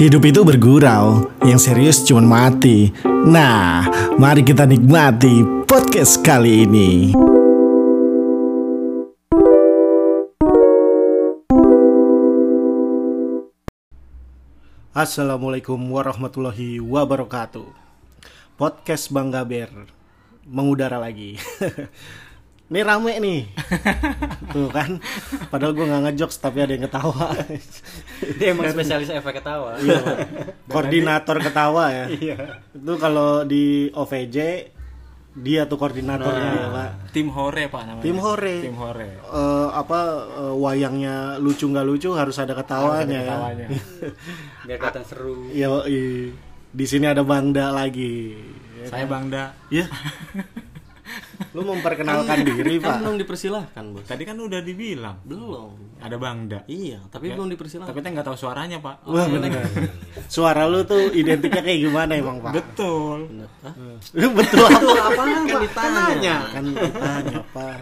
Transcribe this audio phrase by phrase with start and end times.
[0.00, 2.88] Hidup itu bergurau, yang serius cuma mati.
[3.04, 3.84] Nah,
[4.16, 7.12] mari kita nikmati podcast kali ini.
[14.96, 17.68] Assalamualaikum warahmatullahi wabarakatuh.
[18.56, 19.68] Podcast Bang Gaber
[20.48, 21.36] mengudara lagi.
[22.70, 23.40] Ini rame nih.
[24.54, 25.02] Tuh kan.
[25.50, 27.34] Padahal gue nggak ngejokes tapi ada yang ketawa.
[28.38, 29.74] Dia emang spesialis efek ketawa.
[29.82, 29.98] Iya.
[30.70, 32.06] Koordinator ketawa ya.
[32.06, 32.62] Iya.
[32.70, 34.38] Itu kalau di OVJ
[35.30, 36.90] dia tuh koordinatornya ya, Pak.
[37.10, 38.06] Tim Hore pak namanya.
[38.06, 38.56] Tim Hore.
[38.62, 39.08] Tim Hore.
[39.18, 43.34] Eh, apa eh, wayangnya lucu nggak lucu harus ada ketawanya ya.
[43.34, 43.66] Ketawanya.
[44.70, 45.50] Biar kelihatan seru.
[45.50, 45.68] Iya,
[46.70, 48.38] di sini ada Bangda lagi.
[48.86, 49.58] Saya Bangda.
[49.74, 49.90] Iya.
[51.50, 52.96] Lu memperkenalkan diri, kan Pak.
[53.02, 56.62] belum dipersilahkan bos Tadi kan udah dibilang belum ada Bangda.
[56.70, 59.04] iya tapi belum dipersilahkan Tapi kita nggak tahu suaranya pak.
[59.08, 59.60] Wah, bener.
[60.28, 62.52] Suara lu tuh identiknya kayak gimana emang, Pak?
[62.54, 63.28] Betul.
[63.64, 63.74] Hah?
[64.14, 65.10] Betul apa?
[65.10, 67.78] apa kan ditanya Kan ditanya, Pak.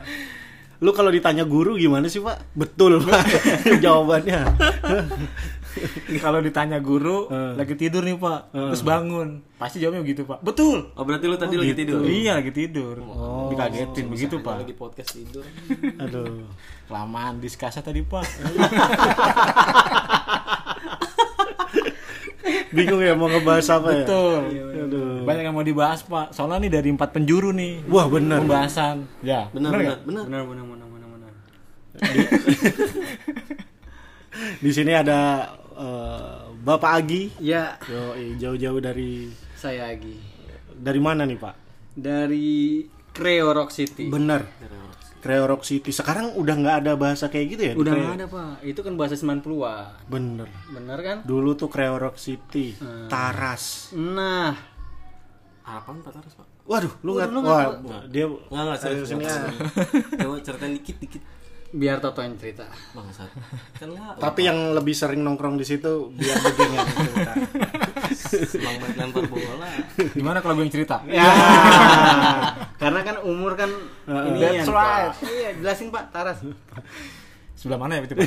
[0.78, 2.55] Lu kalau ditanya guru gimana sih, Pak?
[2.55, 3.27] Betul, Pak.
[3.84, 4.41] Jawabannya.
[6.25, 10.41] Kalau ditanya guru lagi tidur nih pak, terus bangun, pasti jawabnya begitu pak.
[10.41, 10.93] Betul.
[10.93, 12.97] oh berarti lu tadi lagi tidur Iya lagi tidur.
[13.48, 14.55] Dikagetin begitu pak.
[14.61, 15.45] lagi podcast tidur
[16.03, 16.47] Aduh.
[16.89, 18.25] Lamaan diskasa tadi pak.
[22.69, 24.05] Bingung ya mau ngebahas apa ya?
[24.05, 24.41] Betul.
[24.89, 25.25] Aduh.
[25.25, 26.33] Banyak yang mau dibahas pak.
[26.33, 27.85] Soalnya nih dari empat penjuru nih.
[27.89, 28.41] Wah, bener.
[28.45, 29.09] Pembahasan.
[29.20, 29.48] Ya.
[29.53, 29.98] benar nggak?
[30.05, 31.33] benar benar Benar benar benar benar benar.
[34.63, 37.31] Di sini ada eh, Bapak Agi.
[37.39, 40.19] Ya, Yo, jauh-jauh dari saya Agi.
[40.79, 41.55] dari mana nih, Pak?
[41.95, 42.83] Dari
[43.15, 44.07] Creo Rock City.
[44.11, 44.47] Bener.
[45.19, 45.91] Creo Rock City.
[45.91, 47.75] Sekarang udah nggak ada bahasa kayak gitu ya?
[47.75, 48.55] Udah nggak ada, Pak.
[48.62, 50.07] Itu kan bahasa 90-an.
[50.07, 50.47] Bener.
[50.70, 51.17] Bener kan?
[51.27, 52.79] Dulu tuh Creo Rock City,
[53.11, 53.91] Taras.
[53.98, 54.55] Nah,
[55.69, 57.29] apaan pak Taras pak Waduh, lu nggak?
[57.33, 57.65] Wah,
[58.13, 59.48] dia nggak nggak serius ya.
[60.20, 61.23] coba ceritain dikit dikit
[61.68, 62.64] biar Toto yang cerita.
[62.96, 63.29] bangsat
[63.77, 67.33] kan lah Tapi yang lebih sering nongkrong di situ biar begeng yang cerita.
[68.56, 69.68] bang main lempar bola
[70.17, 71.05] Gimana kalau gue yang cerita?
[71.05, 71.28] Ya.
[72.80, 73.68] Karena kan umur kan
[74.08, 75.12] ini That's right.
[75.20, 76.40] Iya, jelasin Pak Taras.
[77.52, 78.14] Sebelah mana ya itu?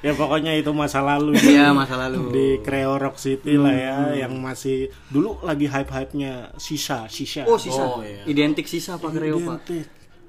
[0.00, 2.32] Ya pokoknya itu masa lalu Iya, masa lalu.
[2.32, 7.44] di Creo Rock City lah ya yang masih dulu lagi hype-hype-nya sisa, sisa.
[7.44, 7.84] Oh, sisa.
[7.84, 8.24] Oh, iya.
[8.24, 9.68] Identik sisa Pak Creo, Pak.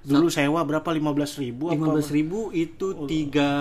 [0.02, 0.88] Dulu sewa berapa?
[0.88, 0.98] 15.000
[1.38, 1.94] ribu lima apa?
[1.94, 3.52] belas ribu itu tiga,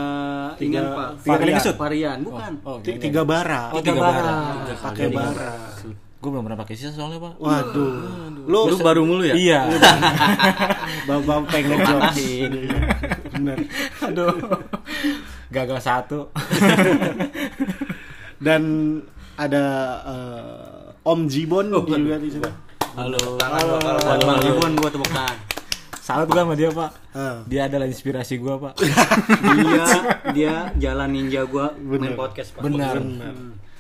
[0.57, 1.77] Tiga ingat pak tiga kali ngesut?
[1.77, 3.63] varian bukan Oh, Ti- Tiga bara.
[3.71, 4.33] Oh, tiga bara.
[4.75, 5.53] Pakai bara.
[6.17, 7.33] Gue belum pernah pakai sisa soalnya pak.
[7.37, 7.93] Waduh.
[8.45, 9.61] Lu lu baru mulu ya Iya.
[11.09, 12.17] bapak pengen jokes.
[13.31, 13.59] Bener.
[14.01, 14.33] Aduh.
[15.49, 16.29] Gagal satu.
[18.41, 18.63] Dan
[19.37, 19.65] ada
[20.03, 22.49] eh, Om Jibon juga di situ.
[22.91, 25.37] halo buat bang Iwan gua tepuk tangan
[26.01, 26.91] Salut gue sama dia pak.
[27.13, 27.45] Ah.
[27.45, 28.75] Dia adalah inspirasi gue pak.
[29.45, 29.85] dia
[30.37, 32.97] dia jalan ninja gua main podcast pak Benar.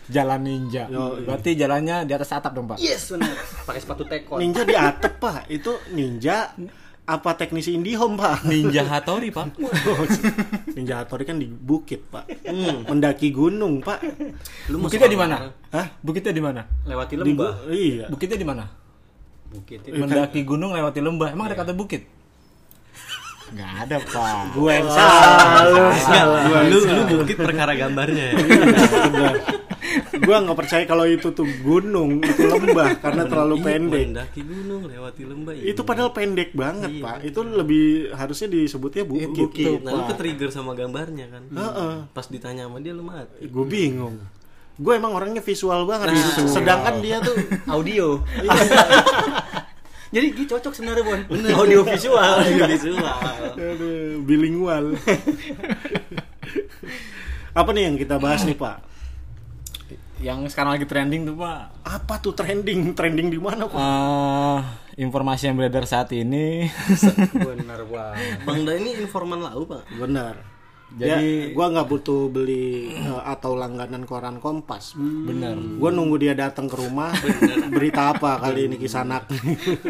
[0.06, 0.84] Jalan ninja.
[0.86, 1.25] Yo, iya.
[1.25, 2.76] Berarti jalannya di atas atap dong pak.
[2.76, 3.30] yes benar
[3.62, 5.47] pakai sepatu tekon Ninja di atap, Pak.
[5.47, 6.50] Itu ninja
[7.00, 8.47] apa teknisi IndiHome, Pak?
[8.47, 9.54] Ninja Hattori pak.
[10.75, 12.26] Ninja Hattori kan di bukit, Pak.
[12.86, 13.98] Mendaki gunung, Pak.
[14.70, 15.50] lu mau Bukitnya di mana?
[15.70, 15.86] Hah?
[15.98, 16.62] Bukitnya di mana?
[16.86, 18.06] lewati Di lembah gu- iya.
[18.06, 18.64] Bukitnya di mana?
[19.50, 21.34] Bukit itu Mendaki gunung lewati lembah.
[21.34, 22.06] Emang ada kata bukit?
[23.50, 24.55] Gak ada pak.
[24.55, 25.91] Gue yang salah.
[25.91, 28.34] Nggak, lu lu bukit perkara gambarnya ya
[30.21, 34.05] Gue nggak percaya kalau itu tuh gunung, itu lembah karena terlalu Iya, pendek.
[34.06, 35.65] mendaki gunung lewati lembah iya.
[35.66, 37.27] Itu padahal pendek banget, Pak.
[37.27, 39.34] Itu lebih harusnya disebutnya bukit.
[39.34, 41.94] bukit nah lu ke trigger sama gambarnya kan Heeh.
[42.15, 44.15] pas ditanya sama dia lu mati Gue bingung.
[44.80, 46.16] Gue emang orangnya visual banget.
[46.48, 47.36] Sedangkan dia tuh
[47.76, 48.16] audio
[50.10, 51.20] jadi gitu cocok sebenarnya bon
[51.54, 52.98] audio visual visual
[53.54, 54.98] Aduh, bilingual.
[57.60, 58.91] Apa nih yang kita bahas nih, Pak?
[60.21, 61.72] Yang sekarang lagi trending tuh pak.
[61.80, 62.92] Apa tuh trending?
[62.92, 63.80] Trending di mana, Pak?
[63.80, 64.59] Eh,
[65.00, 66.68] informasi yang beredar saat ini.
[67.33, 70.49] benar banget bang Da ini informan lau pak Benar.
[70.91, 74.98] Jadi- Jadi gua nggak butuh beli eh, atau langganan koran Kompas.
[74.98, 75.54] Benar.
[75.77, 77.15] Gua nunggu dia datang ke rumah.
[77.71, 79.31] Berita apa kali ini kisanak?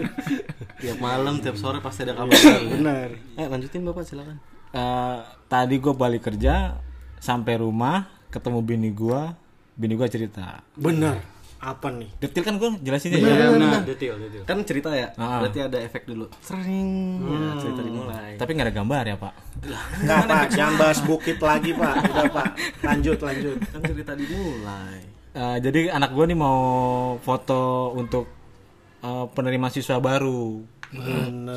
[0.81, 2.33] tiap malam tiap sore pasti ada kabar
[2.71, 3.09] Benar.
[3.35, 6.79] eh lanjutin bapak silakan Eh, tadi gue balik kerja
[7.19, 9.21] sampai rumah ketemu bini gue
[9.75, 11.19] bini gue cerita Benar.
[11.59, 12.09] Apa nih?
[12.17, 13.21] Detil kan gue jelasin aja.
[13.21, 14.49] Iya, benar, detail, detail.
[14.49, 15.45] Kan cerita ya, Ah.
[15.45, 16.25] berarti ada efek dulu.
[16.41, 17.21] Sering.
[17.21, 18.33] Ya, cerita dimulai.
[18.35, 19.33] Tapi nggak ada gambar ya pak?
[20.01, 21.95] Enggak pak, jangan bahas bukit lagi pak.
[22.09, 22.49] Udah pak,
[22.81, 23.57] lanjut lanjut.
[23.69, 24.99] Kan cerita dimulai.
[25.31, 26.61] Eh, jadi anak gue nih mau
[27.23, 28.27] foto untuk
[29.05, 30.65] eh, penerima siswa baru.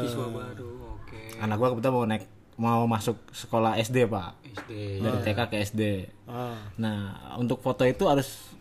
[0.04, 1.22] Siswa baru, oke.
[1.42, 2.24] Anak gue kebetulan mau naik
[2.54, 4.38] mau masuk sekolah SD pak.
[4.46, 4.72] SD.
[5.02, 5.82] Dari TK ke SD.
[6.30, 6.70] Ah.
[6.78, 8.54] Nah untuk foto itu harus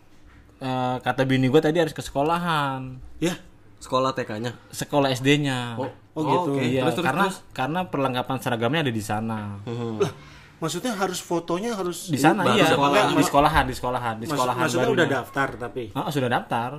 [0.57, 3.37] eh, kata bini gue tadi harus ke sekolahan, Ya,
[3.83, 4.51] Sekolah TK-nya.
[4.71, 5.75] sekolah SD-nya.
[5.75, 6.51] Oh, Oh, gitu.
[6.55, 6.63] oke.
[6.63, 7.37] Iya, Terus terus karena terus.
[7.51, 9.59] karena perlengkapan seragamnya ada di sana.
[9.59, 10.11] lah,
[10.57, 13.11] maksudnya harus fotonya harus Di sana iya, sekolah.
[13.11, 14.97] di sekolahan, di sekolahan, di Maksud- sekolahan maksudnya barunya.
[14.99, 15.83] udah daftar tapi.
[15.91, 16.71] Ah, sudah daftar.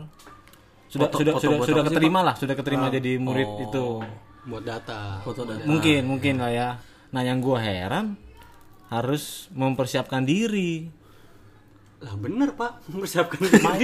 [0.87, 3.61] Sudah Foto- sudah foto sudah buat sudah sih, keterima lah, sudah keterima jadi murid Oh.
[3.61, 3.87] itu.
[4.47, 5.01] Buat data.
[5.21, 5.67] Foto data.
[5.67, 6.69] Mungkin mungkin lah ya.
[7.11, 8.15] Nah, yang gua heran
[8.89, 10.89] harus mempersiapkan diri.
[12.05, 13.81] Lah bener pak, mempersiapkan Ma-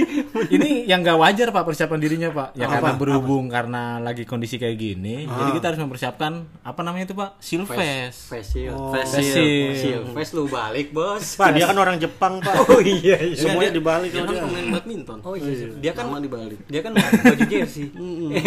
[0.47, 4.77] ini yang gak wajar pak persiapan dirinya pak ya karena berhubung karena lagi kondisi kayak
[4.77, 6.31] gini jadi kita harus mempersiapkan
[6.61, 8.13] apa namanya itu pak silves.
[8.29, 8.77] Facial.
[8.93, 10.05] Facial.
[10.13, 11.33] Face lu balik bos.
[11.33, 12.53] Pak, dia kan orang Jepang pak.
[12.69, 13.33] Oh iya iya.
[13.33, 14.45] Semuanya dibalik Dia kan dia.
[14.45, 15.17] pemain badminton.
[15.25, 15.51] Oh iya.
[15.81, 16.59] Dia kan Nama dibalik.
[16.69, 17.89] dia kan baju jersey.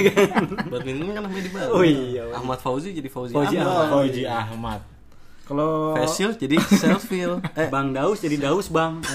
[0.70, 1.72] badminton kan namanya dibalik.
[1.74, 2.22] Oh iya.
[2.30, 3.90] Ahmad Fauzi jadi Fauzi, Fauzi Ahmad.
[3.90, 4.80] Fauji Ahmad
[5.44, 7.28] kalau Facial jadi selfie.
[7.54, 8.98] Eh, Bang Daus jadi Daus bang.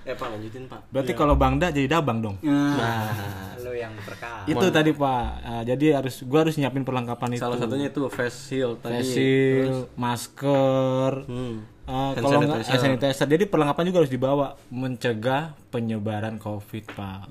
[0.00, 0.88] eh Pak lanjutin Pak.
[0.88, 3.12] berarti kalau bangda jadi dabang dong Nah,
[3.58, 4.42] lo yang perkara.
[4.44, 8.48] itu tadi pak Ah, jadi harus gua harus nyiapin perlengkapan itu Salah satunya itu face
[8.48, 8.96] shield tadi.
[8.96, 11.56] facial masker Hmm.
[11.84, 12.72] eh, Hand kalau nggak sanitizer.
[12.72, 17.28] hand sanitizer jadi perlengkapan juga harus dibawa mencegah penyebaran covid pak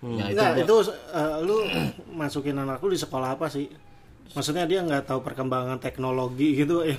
[0.00, 0.74] ya itu Enggak, itu
[1.12, 1.56] eh, lu
[2.10, 3.68] masukin anak lu di sekolah apa sih?
[4.30, 6.96] Maksudnya dia nggak tahu perkembangan teknologi gitu ya.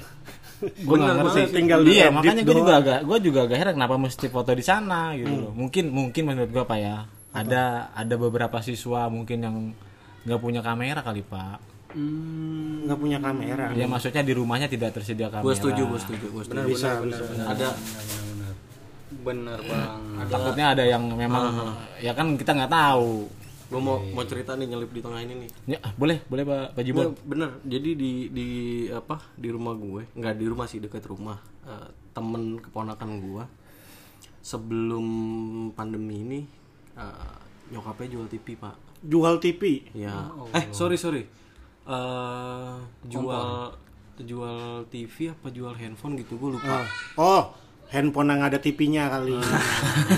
[0.62, 1.56] gue nggak Bener, ngerti bener.
[1.58, 5.18] Tinggal iya makanya gue juga agak gue juga agak heran kenapa mesti foto di sana
[5.18, 6.98] gitu loh mungkin mungkin menurut gue pak ya
[7.34, 9.56] ada ada beberapa siswa mungkin yang
[10.22, 11.58] nggak punya kamera kali pak
[11.92, 13.74] Hmm, nggak punya kamera.
[13.74, 16.64] ya maksudnya di rumahnya tidak tersedia kamera Gue setuju, gue setuju, gue setuju.
[16.70, 17.24] Bisa, bisa.
[17.44, 18.54] Ada benar.
[19.12, 20.00] Bener bang.
[20.30, 23.28] takutnya ada yang memang ya kan kita nggak tahu
[23.72, 25.50] gue mau mau cerita nih nyelip di tengah ini nih.
[25.64, 27.64] ya ah, boleh boleh pak Pak Jibon bener.
[27.64, 28.50] Jadi di di
[28.92, 31.40] apa di rumah gue, nggak di rumah sih dekat rumah.
[31.64, 33.44] Eh, temen keponakan gue
[34.44, 35.06] sebelum
[35.72, 36.40] pandemi ini
[37.00, 37.38] eh,
[37.72, 38.76] nyokapnya jual TV pak.
[39.08, 39.88] Jual TV.
[39.96, 40.28] Ya.
[40.52, 41.24] Eh sorry sorry.
[41.88, 42.76] Eh
[43.08, 43.72] jual
[44.20, 46.84] jual TV apa jual handphone gitu gue lupa.
[47.16, 47.56] Oh,
[47.92, 49.36] handphone yang ada TV-nya kali.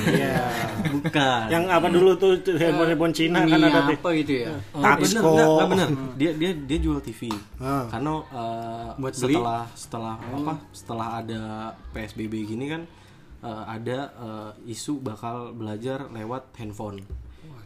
[0.04, 0.36] Iya.
[0.84, 1.44] Bukan.
[1.48, 3.96] yang apa dulu tuh tuh handphone-handphone Cina kan ada tuh.
[3.96, 4.52] apa gitu ya?
[4.70, 5.26] Oh, bener, Taxco.
[5.26, 5.88] enggak, enggak bener.
[6.16, 7.22] Dia dia dia jual TV.
[7.58, 7.88] Ah.
[7.88, 9.34] Karena eh, Buat beli?
[9.34, 10.54] setelah setelah apa?
[10.70, 11.42] Setelah ada
[11.92, 12.82] PSBB gini kan
[13.42, 17.02] eh, ada eh, isu bakal belajar lewat handphone.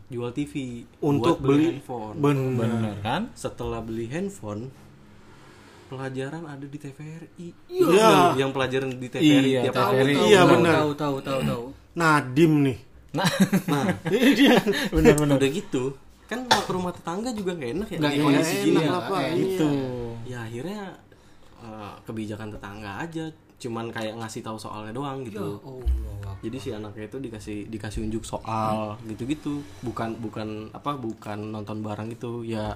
[0.08, 2.16] Jual TV Untuk buat beli handphone.
[2.16, 2.56] bener.
[2.56, 4.72] bener kan Setelah beli handphone
[5.88, 7.48] pelajaran ada di TVRI.
[7.68, 8.36] Iya.
[8.36, 10.14] Yang pelajaran di TVRI Iya, tiap TVRI.
[10.14, 10.28] tahun.
[10.28, 10.74] Iya, Tahu, bener.
[10.74, 11.64] Tahu tahu tahu tahu.
[11.94, 12.78] Nadim nih.
[13.10, 13.24] nah
[13.66, 13.86] Nah,
[14.94, 15.96] bener bener udah gitu
[16.28, 18.92] kan ke rumah tetangga juga nggak enak ya Nggak di enak, kondisi gini enak ya.
[18.92, 19.22] lah, Pak.
[19.34, 19.70] itu
[20.28, 20.82] ya akhirnya
[21.58, 23.26] eh, kebijakan tetangga aja
[23.58, 25.82] cuman kayak ngasih tahu soalnya doang gitu Oh,
[26.38, 32.12] jadi si anaknya itu dikasih dikasih unjuk soal gitu-gitu bukan bukan apa bukan nonton bareng
[32.12, 32.76] gitu ya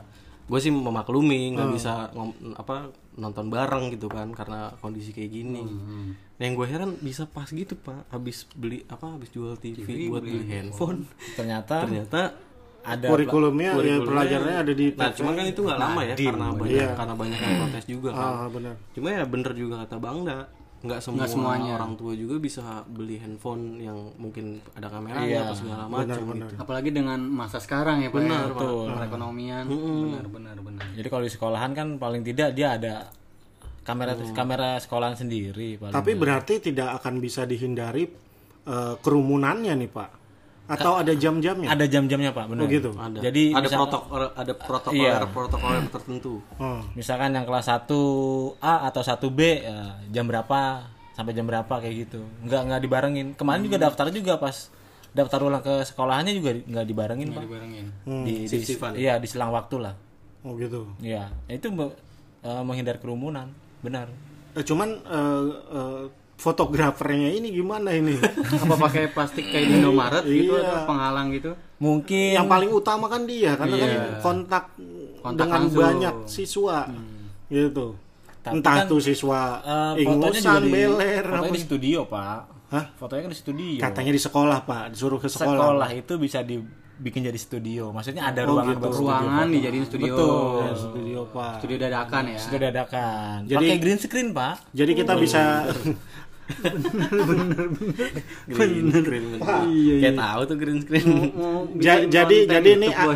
[0.51, 5.63] gue sih memaklumi nggak bisa ngom- apa nonton bareng gitu kan karena kondisi kayak gini.
[6.12, 8.03] Nah yang gue heran bisa pas gitu pak.
[8.09, 11.08] Habis beli apa habis jual TV, buat beli handphone.
[11.34, 12.36] ternyata ternyata
[12.81, 16.48] ada Kurikulumnya ya kurikulumnya- pelajarannya ada di nah cuman kan itu nggak lama ya karena
[16.51, 16.89] banyak Iya.
[16.98, 18.25] karena banyak yang protes juga kan.
[18.27, 18.75] Ah, benar.
[18.91, 20.38] cuma ya bener juga kata bangda
[20.82, 21.78] nggak semua semuanya.
[21.78, 26.90] orang tua juga bisa beli handphone yang mungkin ada kameranya apa segala macam gitu Apalagi
[26.90, 28.18] dengan masa sekarang ya Pak.
[28.18, 28.58] Benar, ya.
[28.58, 28.70] Pak.
[28.98, 29.66] Perekonomian.
[29.70, 30.84] Benar benar benar.
[30.98, 33.14] jadi kalau di sekolahan kan paling tidak dia ada
[33.86, 38.10] kamera kamera sekolahan sendiri paling Tapi berarti tidak akan bisa dihindari
[38.66, 40.21] eh, kerumunannya nih, Pak.
[40.63, 41.68] Atau ada jam-jamnya?
[41.68, 42.89] ada jam-jamnya pak benar Oh, gitu?
[42.94, 45.13] ada jadi ada misal- protokol ada protokol Iya.
[45.27, 46.80] protokol tertentu Oh.
[46.94, 48.46] misalkan yang kelas 1A
[48.86, 49.77] atau 1B ya,
[50.08, 54.72] jam berapa sampai jam berapa kayak gitu nggak nggak dibarengin kemarin juga daftar juga pas
[55.12, 57.86] daftar ulang ke sekolahannya juga nggak dibarengin pak Dibarengin.
[58.24, 58.96] di, di Sif-sifan.
[58.96, 59.96] iya di selang waktu lah
[60.41, 60.88] Oh gitu.
[61.00, 61.68] iya itu
[62.41, 63.51] eh, menghindar kerumunan
[63.82, 64.08] benar
[64.51, 66.03] Eh, cuman eh, eh,
[66.41, 68.17] fotografernya ini gimana ini?
[68.63, 70.65] Apa pakai plastik kayak di Indomaret gitu Iya.
[70.65, 71.51] atau penghalang gitu?
[71.77, 74.63] mungkin yang paling utama kan dia karena kan kontak,
[75.19, 75.81] Kontak dengan langsung.
[75.81, 76.86] banyak siswa
[77.48, 77.98] gitu
[78.39, 82.00] Tapi entah kan, tuh siswa eh, fotonya juga ingusan di, beler fotonya apa di studio
[82.05, 82.86] pak Hah?
[82.95, 83.79] Fotonya kan di studio.
[83.81, 84.95] Katanya di sekolah, Pak.
[84.95, 85.60] Disuruh ke sekolah.
[85.75, 87.91] sekolah itu bisa dibikin jadi studio.
[87.91, 88.79] Maksudnya ada Oh, ruangan gitu.
[88.79, 89.51] buat studio Ruangan foto.
[89.51, 90.07] dijadiin studio.
[90.07, 90.55] Betul.
[90.55, 91.53] Ya, studio, Pak.
[91.60, 92.39] Studio dadakan ya.
[92.39, 93.36] Sudah dadakan.
[93.43, 94.55] Jadi- Pakai green screen, Pak.
[94.71, 95.41] Jadi kita bisa
[98.48, 99.25] green screen.
[100.00, 101.08] Kayak tahu tuh green screen.
[101.77, 103.15] Ja- jadi jadi ini a-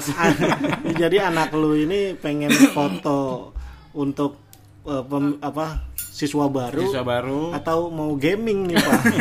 [1.01, 3.51] jadi anak lu ini pengen foto
[3.92, 4.39] untuk
[4.84, 7.51] eh, pem- apa siswa baru Siswa baru.
[7.51, 9.01] atau mau gaming nih pak?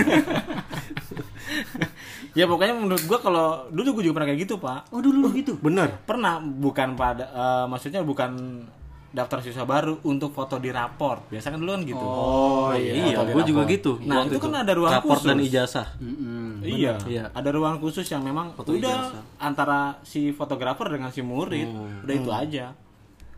[2.35, 4.91] Ya pokoknya menurut gua kalau dulu gua juga pernah kayak gitu, Pak.
[4.91, 5.55] Oh dulu gitu.
[5.55, 6.43] bener Pernah.
[6.43, 8.59] Bukan pada eh, maksudnya bukan
[9.15, 11.31] daftar siswa baru untuk foto di raport.
[11.31, 12.03] Biasa kan dulu kan gitu.
[12.03, 15.29] oh iya Foto di gue juga gitu Nah, Waktu itu kan ada ruang raport khusus.
[15.29, 16.51] dan ijazah Mm-mm.
[16.61, 17.25] Iya, Iya.
[17.31, 19.23] ada ruang khusus yang memang Foto udah ijazah.
[19.39, 21.71] antara si fotografer dengan si murid,
[22.03, 22.75] udah itu aja.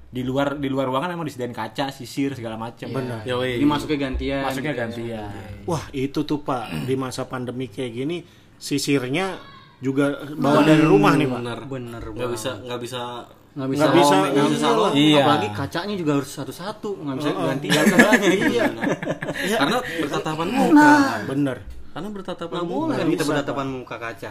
[0.06, 2.88] Di luar di luar ruangan memang disediain kaca, sisir segala macam.
[2.88, 3.21] Benar.
[3.23, 4.42] ya Ini masuknya gantian.
[4.42, 5.28] Masuknya gitu ya.
[5.28, 5.28] gantian.
[5.62, 8.25] wah itu tuh pak di masa pandemi kayak gini
[8.56, 9.37] sisirnya
[9.76, 13.83] juga bawa dari rumah nih pak bener Bener nggak bisa nggak bisa Nggak bisa.
[13.83, 14.91] Nggak bisa, nggak bisa iya salon.
[14.93, 15.17] Iya.
[15.19, 16.91] Apalagi kacanya juga harus satu-satu.
[16.99, 18.29] Nggak bisa gantian kacanya.
[18.37, 19.59] Iya.
[19.59, 20.91] karena bertatapan muka
[21.25, 21.57] bener
[21.91, 24.31] karena bertatapan Nggak muka boleh Nggak kita bisa, bertatapan muka kaca.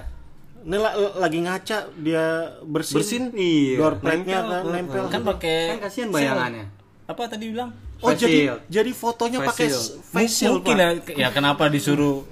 [0.61, 2.25] ini la- lagi ngaca dia
[2.63, 3.23] bersin, Bersin?
[3.31, 3.75] Iya.
[3.77, 6.65] door plate-nya kan nempel Kan pakai Kan kasihan bayangannya.
[7.05, 7.69] apa tadi bilang?
[7.97, 12.25] oh Face jadi jadi fotonya pakai face shield Mungkin ya, ya kenapa disuruh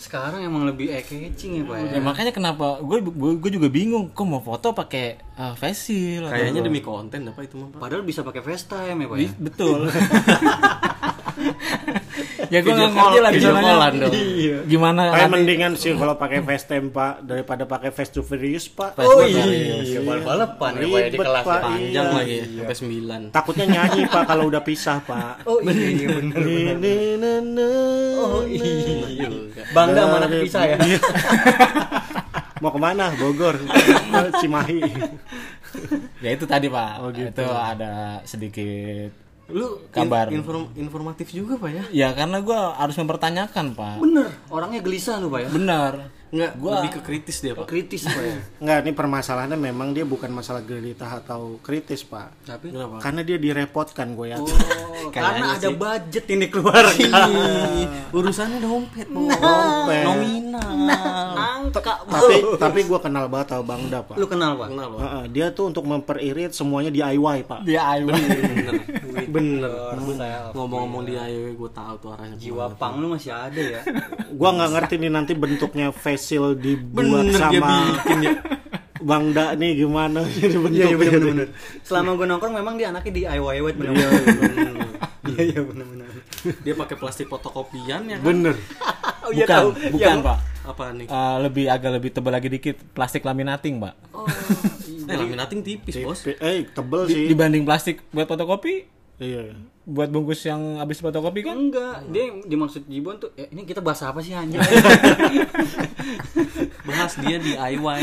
[0.00, 1.92] Sekarang emang lebih eye catching ya, Pak.
[1.92, 3.04] Ya, makanya kenapa gue
[3.36, 7.44] gue juga bingung kok mau foto pakai uh, face shield atau- kayaknya demi konten apa
[7.44, 7.78] itu mah Pak?
[7.78, 9.30] Padahal bisa pakai FaceTime ya, Pak ya.
[9.36, 9.80] Betul.
[12.52, 14.12] ya gue nggak lah video gimana callan dong.
[14.64, 18.94] gimana Kayak nanti- mendingan sih kalau pakai FaceTime Pak daripada pakai Face to Furious Pak.
[18.94, 19.86] Face Furious.
[19.86, 21.42] Iya, bal-balapan ya, Pak ya, di kelas.
[21.42, 21.56] Pak.
[21.56, 21.62] ya.
[21.62, 22.16] panjang Iya.
[22.16, 25.34] lagi sampai 9 Takutnya nyanyi Pak kalau udah pisah Pak.
[25.44, 26.38] Oh iya, iya bener.
[26.76, 27.66] Nene.
[28.16, 29.28] Oh iya.
[29.70, 30.76] Bangga sama anak bisa ya.
[30.78, 31.00] Iya.
[32.60, 33.08] Mau ke mana?
[33.16, 33.56] Bogor,
[34.40, 34.84] Cimahi.
[36.20, 37.30] ya itu tadi pak Oh, gitu.
[37.32, 39.08] itu ada sedikit
[39.50, 40.26] lu Kabar.
[40.28, 44.28] in- inform- informatif juga pak ya ya karena gue harus mempertanyakan pak Bener.
[44.48, 45.48] Orangnya gelisah lu, Pak ya.
[45.50, 45.92] benar
[46.30, 48.38] nggak Gua- lebih ke kritis dia pak Kritis, Pak ya.
[48.62, 52.44] Enggak, ini permasalahannya memang dia bukan masalah geritah atau kritis Pak.
[52.44, 54.54] Tapi kenapa Karena dia direpotkan gue yakin.
[54.54, 56.94] Oh, karena ada budget ini keluarga.
[57.74, 60.04] Ih, urusannya dompet bu Dompet.
[60.04, 60.70] nominal
[61.34, 61.94] Angka.
[62.06, 64.14] tapi tapi gue kenal banget tau Bang Da Pak.
[64.14, 64.68] Lu kenal, Pak?
[64.70, 67.60] kenal pak Heeh, dia tuh untuk memperirit semuanya DIY Pak.
[67.62, 69.70] dia ayo bener
[70.00, 73.80] bener ngomong-ngomong di IOW gue tahu tuh arahnya Jiwa pang lu masih ada ya.
[74.30, 78.34] Gua nggak ngerti nih nanti bentuknya face shield dibuat bener dia sama bikin ya
[79.00, 80.92] Bang Da nih gimana ini bentuknya.
[80.92, 81.48] bener-bener.
[81.80, 84.08] Selama gue nongkrong memang dia anaknya di IY wet bener Iya,
[85.26, 86.04] iya, iya bener-bener.
[86.60, 88.54] dia pakai plastik fotokopian ya kan Bener.
[89.20, 89.68] Oh, iya bukan tahu.
[89.90, 93.92] bukan Iya, pak apa nih Eh, lebih agak lebih tebal lagi dikit plastik laminating pak
[94.12, 94.24] Oh,
[95.02, 97.24] eh laminating tipis bos Eh tebel Di- sih.
[97.26, 98.84] dibanding plastik buat fotokopi
[99.20, 99.52] Iya.
[99.84, 104.00] buat bungkus yang habis fotokopi kan enggak, dia dimaksud Jibon tuh, eh, ini kita bahas
[104.00, 104.56] apa sih anjir?
[106.88, 108.00] bahas dia DIY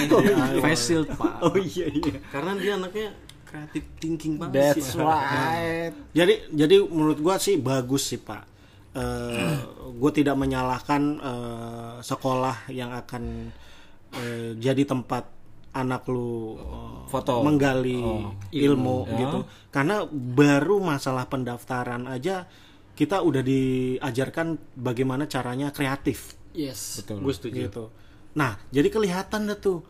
[0.61, 2.21] face shield pak oh iya iya.
[2.29, 3.07] karena dia anaknya
[3.47, 4.99] kreatif thinking banget that's sih.
[4.99, 8.43] right Jadi jadi menurut gua sih bagus sih Pak.
[8.97, 9.57] Eh
[9.97, 13.49] gue tidak menyalahkan eh, sekolah yang akan
[14.13, 15.25] eh, jadi tempat
[15.77, 17.39] anak lu eh, Foto.
[17.39, 18.29] menggali Oh.
[18.49, 19.15] ilmu Ya.
[19.19, 19.37] gitu.
[19.69, 22.45] Karena baru masalah pendaftaran aja
[22.93, 27.21] kita udah diajarkan bagaimana caranya kreatif Yes, Betul.
[27.21, 27.57] gue setuju.
[27.63, 27.83] gitu.
[28.33, 29.81] Nah, jadi kelihatan deh tuh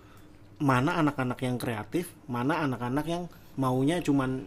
[0.59, 3.23] mana anak-anak yang kreatif, mana anak-anak yang
[3.55, 4.43] maunya cuman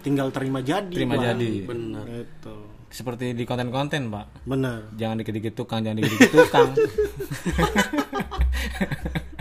[0.00, 0.90] tinggal terima jadi.
[0.90, 1.64] Terima jadi.
[1.64, 2.54] bener Gitu.
[2.90, 4.86] seperti di konten-konten pak Bener.
[4.94, 6.68] jangan dikit-dikit tukang jangan dikit-dikit tukang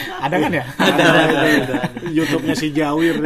[0.24, 0.64] ada kan ya?
[2.08, 3.20] YouTube-nya si Jawir.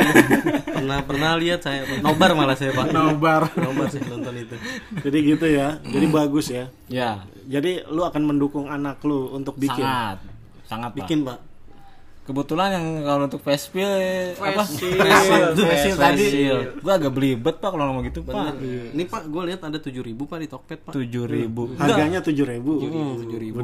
[0.67, 1.87] pernah pernah lihat saya.
[2.01, 2.93] Nobar malah saya pak.
[2.93, 3.49] Nobar.
[3.57, 4.57] Nobar sih nonton itu.
[5.03, 5.79] Jadi gitu ya.
[5.83, 6.71] Jadi bagus ya.
[6.91, 7.25] ya.
[7.47, 9.83] Jadi lu akan mendukung anak lu untuk bikin.
[9.83, 10.19] sangat.
[10.67, 10.99] Sangat pak.
[11.07, 11.56] Bikin pak
[12.27, 14.63] kebetulan yang kalau untuk face shield apa?
[14.67, 15.57] Shield.
[15.57, 16.27] face tadi.
[16.83, 18.59] Gua agak belibet pak kalau ngomong gitu pak.
[18.93, 20.93] Ini pak gue lihat ada tujuh ribu pak di Tokped pak.
[20.93, 21.71] tujuh ribu.
[21.79, 22.83] Harganya tujuh ribu.
[23.23, 23.63] tujuh ribu.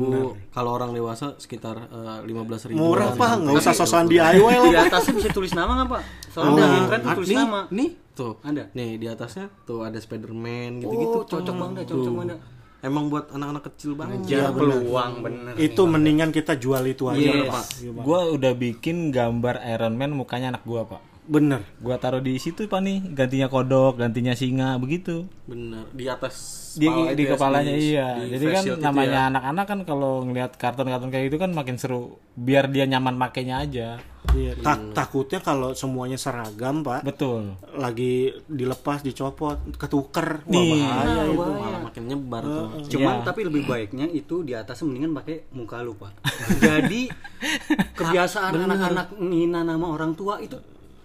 [0.49, 1.91] Kalau orang dewasa sekitar
[2.23, 2.79] lima belas ribu.
[2.79, 6.03] Murah pak, nggak usah sosokan DIY Di atasnya bisa tulis nama nggak pak?
[6.31, 6.71] Soalnya Oh.
[6.71, 7.61] di intern tuh tulis nih, nama.
[7.69, 7.91] nih.
[8.13, 8.69] Tuh Ada?
[8.77, 12.39] nih di atasnya tuh ada Spiderman gitu-gitu Oh, cocok banget, cocok banget.
[12.83, 15.55] Emang buat anak-anak kecil banget Jar peluang bener.
[15.57, 17.49] Itu mendingan kita jual itu aja Yes.
[17.49, 17.65] pak.
[18.03, 21.63] gua udah bikin gambar Iron Man mukanya anak gua pak bener.
[21.79, 22.99] Gua taruh di situ pak nih.
[23.13, 25.27] Gantinya kodok gantinya singa begitu.
[25.45, 25.87] Bener.
[25.91, 26.35] Di atas
[26.75, 28.09] di di ya, kepalanya di- iya.
[28.19, 29.29] Di jadi kan namanya ya.
[29.29, 32.17] anak-anak kan kalau ngelihat kartun-kartun kayak gitu kan makin seru.
[32.33, 34.01] Biar dia nyaman makainya aja.
[34.33, 37.53] Iya, tak- takutnya kalau semuanya seragam pak betul.
[37.75, 40.41] lagi dilepas dicopot ketuker.
[40.41, 40.81] Wah Nih.
[40.81, 41.37] bahaya itu.
[41.37, 42.67] malah makin nyebar tuh.
[42.89, 43.27] Cuman Iya.
[43.29, 46.23] tapi lebih baiknya itu di atas mendingan pakai muka lu, Pak.
[46.57, 47.13] Jadi
[47.99, 50.57] kebiasaan anak-anak ngina nama orang tua itu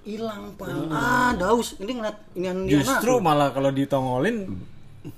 [0.08, 0.68] hilang, Pak.
[0.88, 1.76] Ah, daus.
[1.84, 4.48] Ini ngeliat ini ini justru malah kalau ditongolin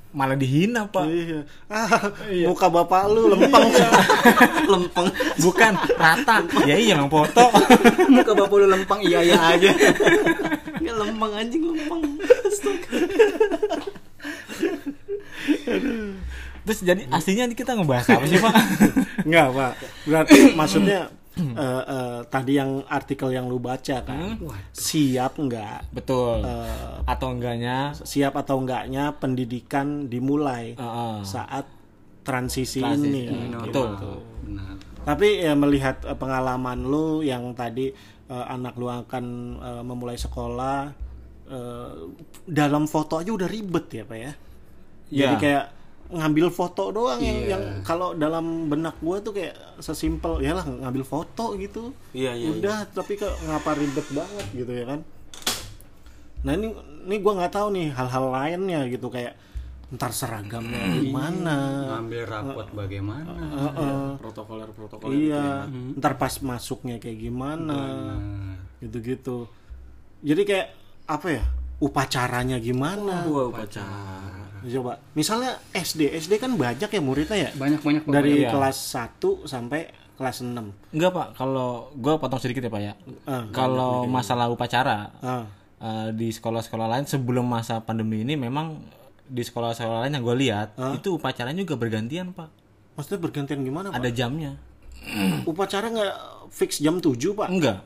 [0.10, 1.06] malah dihina pak.
[1.06, 1.46] Iya.
[1.70, 2.10] Ah,
[2.50, 3.70] muka bapak lu lempeng.
[4.74, 5.08] Lempeng.
[5.38, 6.38] Bukan rata.
[6.66, 7.46] Ya iya emang foto.
[8.16, 9.70] Muka bapak lu lempang iya iya aja.
[10.86, 12.02] ya lempeng anjing lempeng.
[16.66, 18.54] Terus jadi aslinya ini kita ngebahas apa sih pak?
[19.26, 19.72] Enggak, Pak.
[20.06, 21.56] Berarti maksudnya eh,
[21.86, 24.36] eh, tadi yang artikel yang lu baca kan.
[24.70, 25.88] Siap enggak?
[25.90, 31.16] betul Eh, atau enggaknya siap atau enggaknya pendidikan dimulai Heeh.
[31.24, 31.66] saat
[32.22, 33.24] transisi, Transisi, ini.
[33.26, 33.82] ya, gitu.
[33.90, 34.18] betul.
[34.46, 34.74] Benar.
[35.02, 37.90] Tapi ya melihat pengalaman lu yang tadi
[38.26, 39.26] eh, anak lu akan
[39.58, 40.80] eh, memulai sekolah
[41.48, 41.92] eh,
[42.46, 44.32] dalam foto aja udah ribet ya, Pak ya.
[45.10, 45.42] Jadi Ya.
[45.42, 45.66] kayak
[46.10, 51.06] ngambil foto doang yang yang kalau dalam benak gua tuh kayak sesimpel ya lah ngambil
[51.06, 51.94] foto gitu.
[52.18, 55.00] Iya, iya, Udah, tapi kok ngapa ribet banget gitu ya kan.
[56.50, 56.74] Nah, ini
[57.06, 59.38] ini gua nggak tahu nih hal-hal lainnya gitu kayak
[59.94, 61.58] ntar seragamnya gimana.
[61.98, 63.34] Ngambil rapot bagaimana?
[63.38, 64.02] Heeh.
[64.18, 69.46] protokoler protokoler Iya, ntar pas masuknya kayak gimana, Nah, gitu-gitu.
[70.26, 70.68] Jadi kayak
[71.06, 71.46] apa ya?
[71.80, 73.24] Upacaranya gimana?
[73.30, 77.50] gua upacara Coba, misalnya SD, SD kan banyak ya muridnya ya?
[77.54, 78.12] banyak-banyak Pak.
[78.12, 78.50] Dari Iya.
[78.50, 80.76] kelas 1 sampai kelas 6.
[80.92, 85.48] enggak pak kalau gue potong sedikit ya pak ya Ah, kalau masalah upacara Ah,
[85.80, 88.84] eh, di sekolah-sekolah lain sebelum masa pandemi ini memang
[89.24, 92.52] di sekolah-sekolah lain yang gue lihat itu upacaranya juga bergantian pak
[92.94, 93.96] maksudnya bergantian gimana, Pak?
[93.96, 94.60] ada jamnya
[95.46, 96.16] Upacara nggak
[96.52, 97.48] fix jam 7, Pak?
[97.48, 97.80] enggak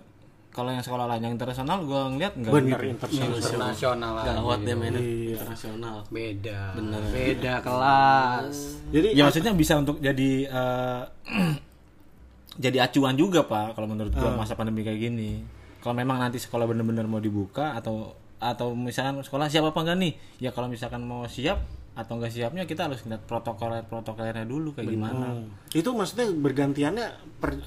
[0.53, 2.93] kalau yang sekolah lain yang internasional gue ngeliat enggak Bener, begitu.
[2.93, 4.13] internasional.
[4.23, 5.33] gawat deh mainnya Iya.
[5.33, 6.59] internasional Beda.
[7.09, 8.55] Beda kelas.
[8.87, 11.01] Jadi ya maksudnya bisa untuk jadi eh,
[12.55, 15.41] jadi acuan juga pak kalau menurut gua masa pandemi kayak gini
[15.79, 20.13] kalau memang nanti sekolah bener-bener mau dibuka atau atau misalkan sekolah siap apa enggak nih
[20.39, 24.85] ya kalau misalkan mau siap atau enggak siapnya kita harus lihat protokol protokolnya dulu kayak
[24.87, 25.49] gimana Hmm.
[25.71, 27.07] itu maksudnya bergantiannya
[27.39, 27.57] per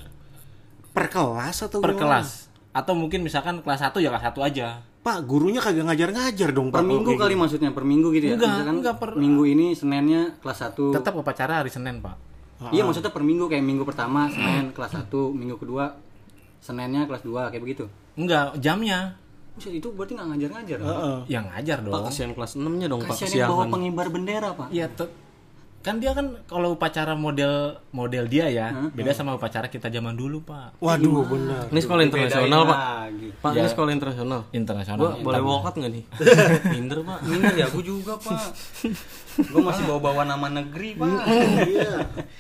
[0.89, 2.23] per kelas atau per gimana?
[2.23, 2.46] kelas
[2.77, 4.69] atau mungkin misalkan kelas 1 ya kelas 1 aja
[5.01, 6.83] Pak, gurunya kagak ngajar-ngajar dong, Pak.
[6.83, 8.35] Per minggu kali maksudnya, per minggu gitu ya.
[8.35, 10.91] Enggak, Misalkan enggak, per- minggu ini Seninnya kelas 1.
[10.93, 12.19] tetap upacara hari Senin pak
[12.75, 15.95] Iya, maksudnya per minggu kayak minggu pertama Senin kelas 1, minggu kedua
[16.59, 17.85] Seninnya kelas 2 kayak begitu.
[18.19, 19.15] enggak jamnya
[19.55, 20.79] Buset, itu berarti nggak ngajar-ngajar.
[20.79, 20.85] gitu.
[20.85, 21.19] Heeh.
[21.31, 24.49] yang ngajar pak dong kasihan kelas 6 nya dong pak Kasihan yang bawa pengibar bendera,
[24.53, 24.69] Pak.
[24.69, 24.87] Iya,
[25.87, 30.43] kan dia kan kalau upacara model model dia ya, beda sama upacara kita zaman dulu,
[30.43, 30.83] Pak.
[30.83, 31.71] Waduh, benar.
[31.71, 33.29] ini sekolah internasional pak Lagi.
[33.39, 34.99] pak ini sekolah internasional Internasional.
[34.99, 36.05] gua boleh walkout nggak nih
[36.75, 38.51] minder pak Minder ya, aku juga, Pak.
[39.37, 41.07] Gue masih bawa-bawa nama negeri, Pak.
[41.69, 41.93] Iya.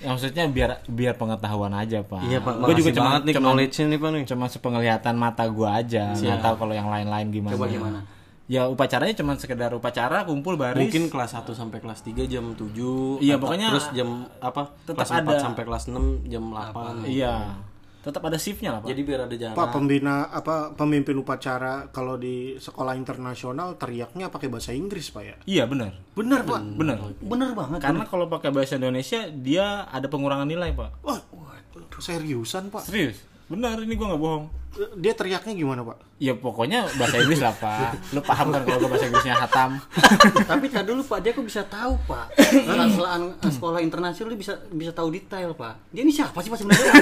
[0.02, 2.26] Ya, maksudnya biar biar pengetahuan aja, Pak.
[2.26, 5.78] iya pak Gue juga cuma nih cuma, knowledge nih pak nih cuma sepenglihatan mata gua
[5.78, 7.54] aja, nggak tahu kalau yang lain-lain gimana.
[7.54, 8.00] Coba gimana?
[8.46, 10.78] Ya upacaranya cuma sekedar upacara kumpul baris.
[10.78, 15.10] mungkin kelas 1 sampai kelas 3 jam 7 Iya, pokoknya terus jam apa tetap kelas
[15.10, 15.36] 4 ada.
[15.42, 17.58] sampai kelas 6 jam 8 Iya.
[18.06, 18.94] Tetap ada shiftnya lah, Pak.
[18.94, 24.46] jadi biar ada jarak Pak pembina apa pemimpin upacara kalau di sekolah internasional teriaknya pakai
[24.46, 25.34] bahasa Inggris, Pak ya?
[25.42, 25.90] Iya, benar.
[26.14, 26.60] Benar, Pak.
[26.78, 26.96] Benar.
[27.18, 27.82] Bener banget.
[27.82, 31.02] Karena kalau pakai bahasa Indonesia dia ada pengurangan nilai, Pak.
[31.02, 31.18] Wah,
[31.98, 32.86] seriusan, Pak.
[32.86, 33.18] Serius?
[33.46, 34.46] Benar, ini gua nggak bohong.
[35.00, 36.20] Dia teriaknya gimana, Pak?
[36.20, 37.96] Ya pokoknya bahasa Inggris lah pak.
[38.12, 39.80] Lu paham kan kalau gua bahasa Inggrisnya hatam.
[40.52, 42.32] Tapi tadi dulu Pak, dia kok bisa tahu Pak.
[42.36, 42.88] Setelah
[43.48, 45.92] sekolah internasional dia bisa bisa tahu detail Pak.
[45.92, 46.92] Dia ini siapa sih Pak sebenarnya?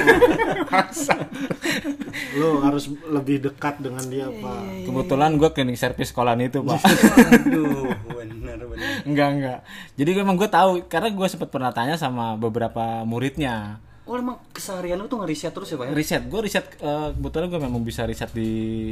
[2.39, 4.87] Lo harus lebih dekat dengan dia, Pak.
[4.87, 6.79] Kebetulan gua cleaning service sekolahan itu pak.
[6.79, 8.87] Aduh, bener bener.
[9.07, 9.59] enggak enggak.
[9.95, 13.83] Jadi emang gue tahu karena gue sempat pernah tanya sama beberapa muridnya.
[14.05, 15.91] Oh emang keseharian lu tuh ngeriset terus ya Pak ya?
[15.91, 18.49] Riset, gue riset eh, kebetulan gue memang bisa riset di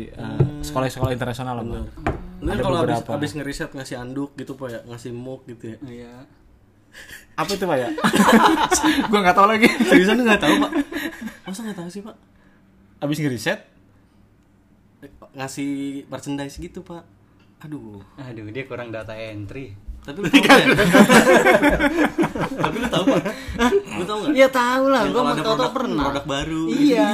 [0.08, 1.63] eh, sekolah-sekolah internasional lah.
[1.63, 1.82] Pak.
[2.41, 3.12] Lu kan Ada kalau habis, beberapa.
[3.13, 6.13] habis ngeriset ngasih anduk gitu pak ya ngasih muk gitu ya Iya.
[7.34, 7.89] Apa itu pak ya?
[9.10, 9.67] gue nggak tahu lagi.
[9.84, 10.71] seriusan lu nggak tahu pak
[11.43, 12.15] masa nggak tahu sih pak
[12.97, 13.60] Abis ngeriset,
[15.34, 15.71] ngasih
[16.08, 17.04] merchandise gitu pak
[17.60, 19.71] aduh Aduh, dia kurang data entry.
[20.03, 20.67] Tapi lu tahu ya?
[22.53, 23.21] Tapi lu tahu pak
[23.93, 24.31] lu tahu nggak?
[24.33, 26.03] Iya tahu lah, gua mau tahu pernah.
[26.05, 26.63] produk baru.
[26.69, 27.09] Iya.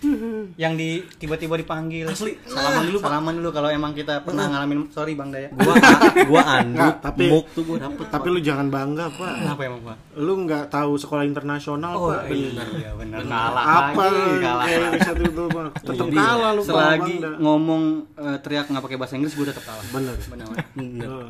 [0.62, 2.06] yang di tiba-tiba dipanggil.
[2.06, 2.36] Asli.
[2.42, 4.88] salaman dulu salaman dulu kalau emang kita pernah ngalamin.
[4.88, 5.48] Sorry bang Daya.
[5.52, 5.74] Gua
[6.26, 9.32] gua anduk tapi- muk tuh gua dapet Tapi lu jangan bangga, Pak.
[9.38, 9.96] kenapa emang pak?
[10.16, 12.22] Lu nggak tahu sekolah internasional, oh Pak.
[12.30, 12.90] iya.
[12.94, 14.64] Benar kalah Apa lu kalah.
[14.64, 15.44] kayak bisa itu.
[15.82, 17.82] Tetap kalah lu, selagi ngomong
[18.16, 19.84] eh, teriak nggak pakai bahasa Inggris gue tetap kalah.
[19.90, 20.16] Bener.
[20.26, 21.26] benar Heeh.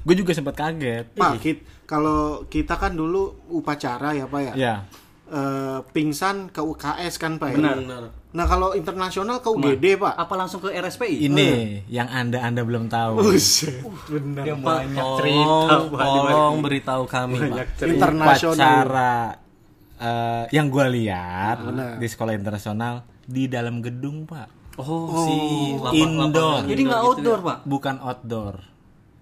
[0.00, 4.54] Gue juga sempat kaget Pak, kit- kalau kita kan dulu upacara ya, Pak ya.
[4.54, 4.76] ya
[5.26, 7.56] Eh, pingsan ke UKS kan, Pak ya.
[7.56, 7.76] Benar.
[7.78, 10.14] benar Nah, kalau internasional ke UGD, Pak.
[10.16, 11.50] apa langsung ke RSPI ini
[11.86, 14.42] yang anda anda belum tahu Buset, benar.
[14.42, 16.62] Dia Pak, banyak tolong, cerita tolong ini.
[16.64, 17.76] beritahu kami banyak Pak.
[17.76, 18.58] cerita Internasional.
[18.58, 19.14] upacara
[19.96, 21.90] eh, yang gue lihat Benar.
[21.96, 25.36] di sekolah internasional di dalam gedung pak oh, si
[25.76, 26.26] lapang- indoor.
[26.56, 27.46] lapangan jadi nggak gitu outdoor ya.
[27.46, 28.54] pak bukan outdoor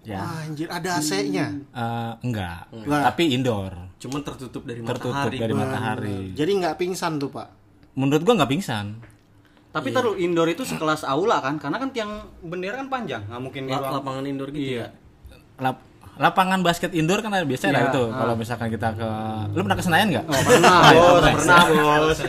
[0.01, 0.19] ya.
[0.19, 1.47] Wah, anjir, ada AC-nya.
[1.69, 2.71] Eh, enggak.
[2.71, 3.01] Enggak.
[3.05, 3.73] tapi indoor.
[3.99, 6.19] Cuman tertutup dari tertutup matahari dari matahari.
[6.33, 7.47] Jadi nggak pingsan tuh, Pak.
[7.93, 8.85] menurut gua nggak pingsan.
[9.69, 11.59] Tapi taruh indoor itu sekelas aula kan?
[11.59, 14.87] Karena kan tiang bendera kan panjang nggak mungkin di La- ruang lapangan indoor gitu ya?
[15.59, 15.83] Lap-
[16.19, 18.03] lapangan basket indoor kan ada biasanya ada Iya, itu.
[18.11, 19.07] Kalau misalkan kita ke
[19.49, 20.25] lu pernah ke Senayan nggak?
[20.27, 21.63] Pernah bos pernah.
[21.97, 22.19] bos.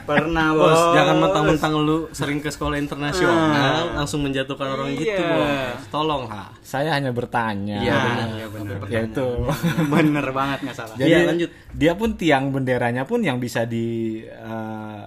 [0.00, 5.34] Pernah bos Bos, jangan mentang-mentang lu sering ke sekolah internasional langsung menjatuhkan orang gitu, Iya.
[5.74, 5.82] Bos.
[5.90, 6.54] Tolong, ha.
[6.62, 7.78] saya hanya bertanya.
[7.80, 8.28] Iya benar.
[8.30, 9.28] iya benar ya itu.
[9.92, 10.94] Bener banget nggak salah.
[10.94, 11.50] Jadi Iya, lanjut.
[11.72, 15.02] dia pun tiang benderanya pun yang bisa di eh,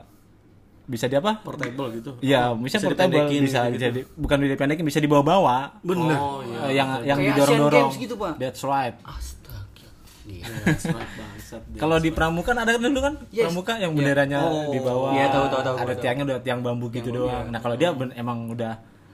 [0.84, 2.12] bisa di apa Portable gitu.
[2.20, 3.80] Iya, bisa, Bisa portable, bisa gitu-gitu.
[3.80, 5.80] jadi bukan dipendekin, bisa dibawa-bawa.
[5.80, 6.16] Bener.
[6.16, 6.60] Oh, iya.
[6.62, 7.90] Eh, yang yang Kayak didorong-dorong.
[7.96, 8.34] Gitu, Pak.
[8.36, 8.96] That's right.
[9.00, 9.88] astaga
[10.64, 11.80] bangsat dia.
[11.80, 13.14] Kalau di Pramuka ada kan dulu kan?
[13.30, 13.48] Yes.
[13.48, 14.72] Pramuka yang benderanya Oh.
[14.72, 15.12] di bawah.
[15.12, 16.02] Iya, tahu, tahu, tahu, Ada tahu.
[16.02, 17.48] tiangnya udah tiang bambu gitu doang.
[17.48, 18.74] Nah, kalau dia ben- emang udah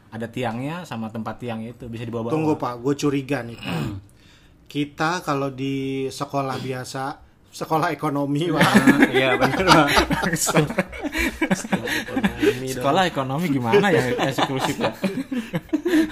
[0.10, 2.34] ada tiangnya sama tempat tiangnya itu bisa dibawa-bawa.
[2.34, 2.74] Tunggu, Pak.
[2.80, 3.58] Gue curiga nih.
[4.70, 7.04] Kita kalau di sekolah biasa,
[7.50, 8.70] sekolah ekonomi, Pak.
[9.14, 9.90] iya benar
[12.70, 14.94] Sekolah ekonomi gimana ya eksklusif ya?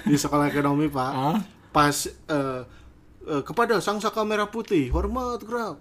[0.03, 1.11] di sekolah ekonomi, Pak.
[1.13, 1.37] Hah?
[1.69, 2.61] Pas eh,
[3.29, 5.77] eh, kepada sang saka merah putih, hormat gerak.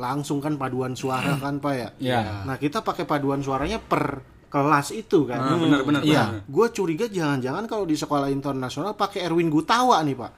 [0.00, 1.88] Langsung kan paduan suara kan, Pak ya?
[2.00, 2.46] Iya.
[2.46, 5.38] Nah, kita pakai paduan suaranya per kelas itu kan.
[5.38, 6.42] Ah, benar, benar, Iya.
[6.46, 10.32] Gue curiga jangan-jangan kalau di sekolah internasional pakai Erwin Gutawa nih, Pak.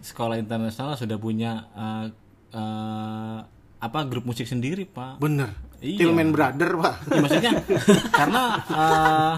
[0.00, 2.06] Sekolah internasional sudah punya eh,
[2.56, 3.38] eh,
[3.76, 5.20] apa grup musik sendiri, Pak.
[5.20, 5.52] Bener.
[5.76, 6.00] Iya.
[6.02, 6.94] Tillman Brother, Pak.
[7.06, 7.52] Ya, maksudnya
[8.18, 9.34] karena uh,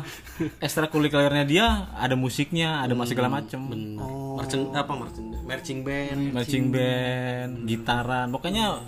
[0.62, 3.58] ekstrakurikulernya dia ada musiknya, ada mas segala macem,
[3.98, 4.38] Oh.
[4.38, 5.28] Merchant apa merchant?
[5.42, 6.20] Marching band.
[6.30, 8.78] marching band, gitaran, pokoknya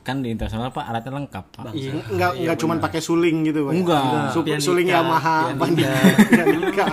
[0.00, 1.72] kan di internasional pak alatnya lengkap pak.
[1.72, 3.72] Enggak enggak cuman pakai suling gitu, Pak.
[3.72, 4.02] Enggak.
[4.32, 5.92] Su- Pianika, suling Yamaha, pianika.
[6.28, 6.86] Pianika.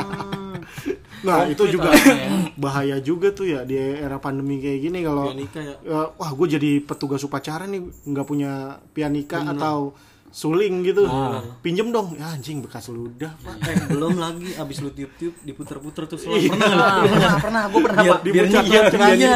[1.23, 1.89] Nah, itu juga
[2.61, 5.75] bahaya juga tuh ya di era pandemi kayak gini kalau Pianika ya.
[5.81, 8.51] ya, wah gue jadi petugas upacara nih nggak punya
[8.91, 11.07] pianika atau suling gitu.
[11.63, 12.13] Pinjem dong.
[12.13, 13.57] Ya anjing bekas ludah, Pak.
[13.63, 16.51] Eh, belum lagi abis lu tiup-tiup diputer-puter tuh selalu Iya.
[16.53, 18.85] pernah pernah pernah gue pernah Biar pak biar iya, lagi, biar
[19.17, 19.35] iya.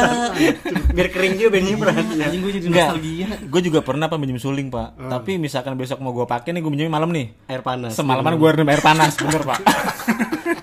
[0.94, 3.26] biar kering juga biar nyimpen Anjing gue jadi Enggak, nostalgia.
[3.40, 4.88] gue juga pernah pak minjem suling pak.
[5.00, 7.34] Tapi misalkan besok mau gue pakai nih gue minjem malam nih.
[7.50, 7.96] Air panas.
[7.98, 9.58] Semalaman gue rendam air panas, bener pak.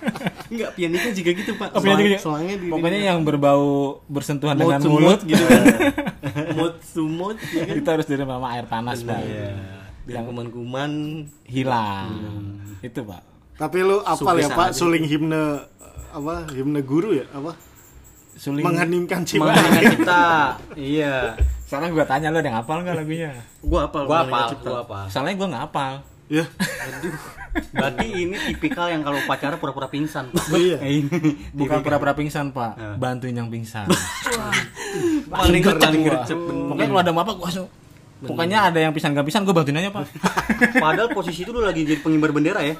[0.49, 1.69] Enggak, pianika juga gitu, Pak.
[1.77, 2.17] Oh, Selang-?
[2.17, 5.63] Selangnya di Pokoknya yang berbau bersentuhan mood dengan mulut mood gitu kan.
[6.57, 7.75] mood to mood ya kan.
[7.77, 9.21] kita harus direndam sama air panas pak.
[10.09, 10.91] Biar kuman-kuman
[11.45, 12.09] Hilang.
[12.81, 13.21] Itu pak.
[13.59, 15.67] Tapi lu apal ya, Pak, suling himne
[16.09, 16.47] apa?
[16.49, 17.53] Himne guru ya, apa?
[18.39, 18.63] Suling.
[18.63, 19.51] Mengheningkan jiwa.
[19.51, 20.23] mengenai kita
[20.79, 21.35] iya
[21.67, 23.35] Sekarang gue tanya lo ada yang hafal nggak lagunya?
[23.59, 25.93] gua apa gua apa gua apa Soalnya gue nggak hafal.
[26.29, 26.45] Ya.
[27.73, 30.77] berarti ini tipikal yang kalau upacara pura-pura pingsan Iya.
[31.01, 33.89] ini Bukan pura-pura pingsan pak, bantuin yang pingsan.
[35.25, 36.21] paling paling gua.
[36.21, 37.67] gercep Pokoknya kalau ada apa gue langsung.
[38.19, 40.05] Pokoknya ada yang pingsan gak pingsan gue bantuin aja pak.
[40.85, 42.77] padahal posisi itu lu lagi jadi pengibar bendera ya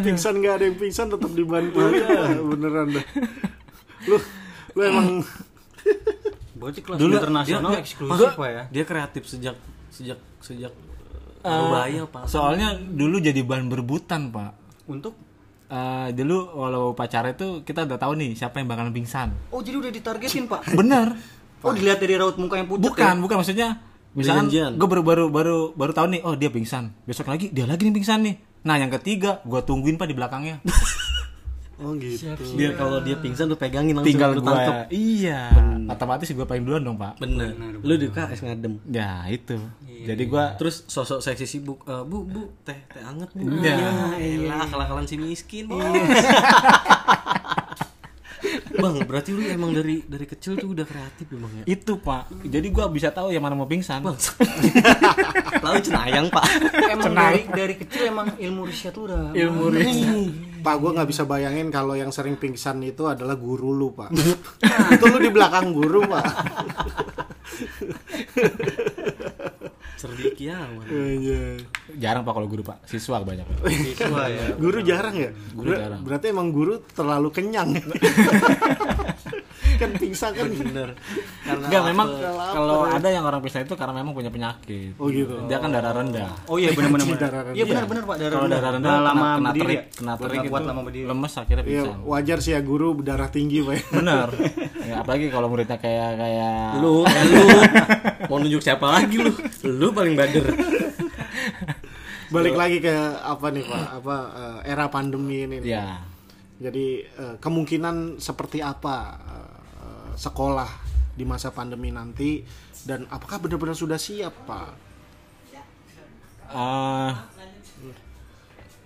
[0.00, 3.04] Pingsan nggak ada yang pingsan tetap dibantu aja beneran dah.
[4.08, 4.16] Lu
[4.80, 5.06] lu emang
[6.58, 9.56] berarti kelas Dulu- internasional dia- eksklusif pak ya Dia kreatif sejak
[9.88, 10.72] sejak sejak
[11.40, 12.22] Eh, Surabaya, Pak.
[12.26, 14.52] Soalnya dulu jadi bahan berebutan pak.
[14.86, 15.16] untuk
[15.66, 19.30] Eh, dulu walau upacara itu kita udah tahu nih siapa yang bakalan pingsan.
[19.48, 21.14] oh jadi udah ditargetin pak Bener.
[21.60, 23.22] oh dilihat dari raut muka yang pucat Bukan, ya?
[23.22, 23.68] bukan maksudnya.
[24.10, 26.90] Misalkan gue baru baru baru baru tahu nih, oh dia pingsan.
[27.04, 28.34] Besok lagi dia lagi nih pingsan nih.
[28.60, 30.58] Nah yang ketiga, gue tungguin pak di belakangnya.
[31.80, 32.28] oh gitu.
[32.54, 34.76] Biar kalau dia pingsan lu pegangin langsung Tinggal lu gue, tangkep.
[34.90, 35.48] iya.
[35.86, 37.18] Otomatis gue paling duluan dong pak.
[37.18, 37.50] Bener.
[37.80, 38.78] Lu di KS ngadem.
[38.86, 39.56] Ya itu.
[40.00, 43.44] Jadi gue Terus sosok seksi sibuk, "Eh, bu, bu, teh, teh anget bu.
[43.58, 43.74] Iya.
[43.74, 45.66] Ya, elah, akal-akalan si miskin.
[45.66, 45.80] bos.
[48.80, 51.64] bang berarti lu emang dari dari kecil tuh udah kreatif emang ya?
[51.68, 52.32] Itu pak.
[52.48, 54.00] Jadi gua bisa tahu yang mana mau pingsan.
[54.02, 56.44] Lalu cenayang pak.
[56.88, 59.64] Emang dari dari kecil emang ilmu riset lu udah ilmu
[60.60, 64.12] Pak, gue nggak bisa bayangin kalau yang sering pingsan itu adalah guru lu, Pak.
[64.92, 66.20] itu lu di belakang guru, Pak.
[70.00, 70.64] cerdik ya.
[70.88, 71.60] Iya.
[72.00, 73.68] jarang pak kalau guru pak siswa banyak Pak.
[73.68, 75.28] siswa ya Guru jarang ya?
[75.52, 76.00] Guru Ber- jarang.
[76.00, 77.76] Berarti emang guru terlalu kenyang.
[79.76, 80.46] kan pingsan kan.
[80.46, 80.88] bener
[81.40, 82.08] karena Enggak memang
[82.50, 85.36] kalau ada yang orang pingsan itu karena memang punya penyakit Oh gitu.
[85.44, 87.54] dia kan darah rendah oh iya benar benar Darah rendah.
[87.54, 88.58] iya benar benar pak darah kalau rendah.
[88.58, 89.84] darah rendah kena, lama kena berdiri terik ya?
[89.92, 92.88] kena terik nggak itu kuat lama berdiri lemes akhirnya Iya, pingsan wajar sih ya guru
[93.00, 93.74] darah tinggi, Pak.
[93.96, 94.28] bener
[94.80, 97.40] ya, apalagi kalau muridnya kayak kayak lu lu
[98.26, 100.46] mau nunjuk siapa lagi lu lu paling bader
[102.30, 103.84] Balik lagi ke apa nih, Pak?
[103.96, 105.58] Apa eh, era pandemi ini.
[105.58, 105.66] nih.
[105.68, 105.98] ya
[106.60, 109.49] Jadi eh, kemungkinan seperti apa eh,
[110.20, 110.68] sekolah
[111.16, 112.44] di masa pandemi nanti
[112.84, 114.92] dan apakah benar-benar sudah siap, Pak?
[116.50, 117.12] eh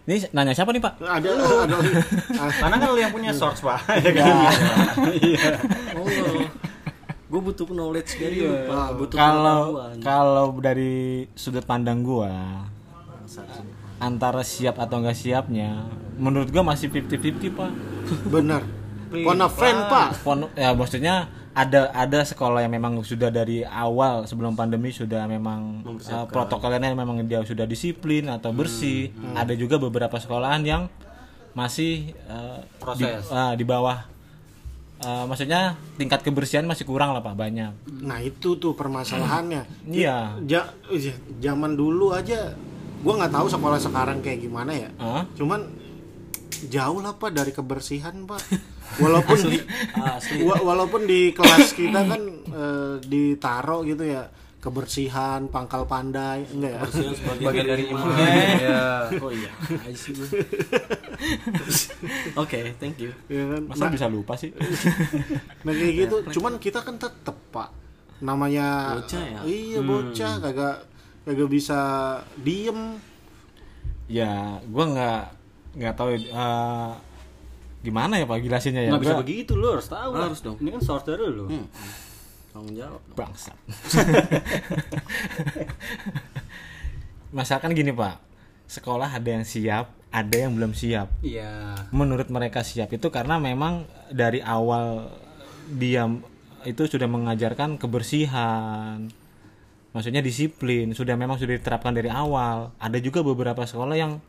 [0.04, 1.00] ini nanya siapa nih pak?
[1.00, 1.28] Ada
[1.64, 1.76] ada.
[2.36, 3.80] Ah, karena kan lu yang punya source pak?
[5.96, 6.44] Oh.
[7.24, 8.88] Gue butuh knowledge dari lu pak.
[9.00, 12.68] Butuh kalau kalau dari sudut pandang gua
[13.96, 15.88] antara siap atau enggak siapnya
[16.20, 17.72] menurut gua masih 50-50 pak.
[18.28, 18.83] Benar.
[19.22, 20.08] Friend, Pak.
[20.20, 21.14] Pon- ya maksudnya
[21.54, 27.22] ada ada sekolah yang memang sudah dari awal sebelum pandemi sudah memang uh, protokolnya memang
[27.22, 30.82] dia sudah disiplin atau bersih ada juga beberapa sekolahan yang
[31.54, 33.30] masih uh, di, Proses.
[33.30, 34.02] uh, di bawah
[34.98, 37.70] uh, maksudnya tingkat kebersihan masih kurang lah pak banyak
[38.02, 39.62] Nah, itu tuh permasalahannya.
[39.94, 42.50] iya Ja, iya, zaman dulu aja
[43.06, 44.90] gua nggak tahu sekolah sekarang kayak gimana ya.
[44.98, 45.22] Hah?
[45.38, 45.70] Cuman
[46.66, 48.40] jauh lah Pak dari kebersihan, Pak.
[49.02, 49.58] Walaupun di
[49.96, 56.72] asli wa- walaupun di kelas kita kan eh, ditaro gitu ya kebersihan, pangkal pandai, enggak
[56.72, 56.80] ya?
[56.80, 58.00] Kebersihan bagian dari iman.
[58.00, 58.16] iman
[58.56, 58.84] ya
[59.18, 59.52] oh iya
[62.34, 63.62] oke thank you Ya kan?
[63.66, 64.50] masa bisa lupa sih
[65.64, 67.68] Nah kayak gitu, cuman kita kan tetep Pak.
[68.20, 69.40] Namanya Bocah ya?
[69.44, 70.76] Iya, bocah kagak
[71.24, 71.80] kagak bisa
[72.38, 73.00] diem.
[74.04, 75.22] ya gua nggak
[75.74, 76.94] nggak tahu uh,
[77.84, 78.90] gimana ya pak jelasinnya ya?
[78.94, 80.10] Nggak bisa begitu lu harus tahu.
[80.16, 80.56] Harus dong.
[80.62, 81.50] ini kan source dari lu.
[81.50, 81.66] Hmm.
[82.54, 83.02] tanggung jawab.
[83.18, 83.58] Bangsat.
[87.36, 88.22] Masalahkan gini pak.
[88.70, 91.10] Sekolah ada yang siap ada yang belum siap.
[91.26, 91.74] Iya.
[91.90, 95.10] Menurut mereka siap itu karena memang dari awal
[95.66, 96.06] dia
[96.62, 99.10] itu sudah mengajarkan kebersihan
[99.94, 102.70] maksudnya disiplin sudah memang sudah diterapkan dari awal.
[102.78, 104.22] Ada juga beberapa sekolah yang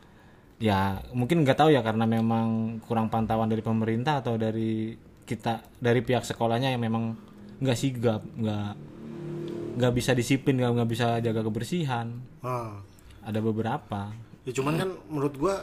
[0.55, 0.79] ya
[1.11, 6.23] mungkin nggak tahu ya karena memang kurang pantauan dari pemerintah atau dari kita dari pihak
[6.23, 7.17] sekolahnya yang memang
[7.59, 8.71] nggak sigap nggak
[9.75, 12.07] nggak bisa disiplin nggak nggak bisa jaga kebersihan
[12.39, 12.79] Ah.
[13.21, 14.13] ada beberapa
[14.45, 15.55] Ya cuman kan menurut gua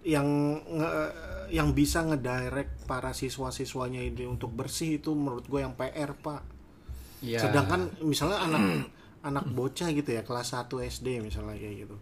[0.00, 0.24] yang
[0.62, 1.12] nge-
[1.50, 6.40] yang bisa ngedirect para siswa-siswanya ini untuk bersih itu menurut gua yang PR, Pak.
[7.20, 8.62] iya Sedangkan misalnya anak
[9.20, 11.96] anak bocah gitu ya kelas 1 SD misalnya kayak gitu.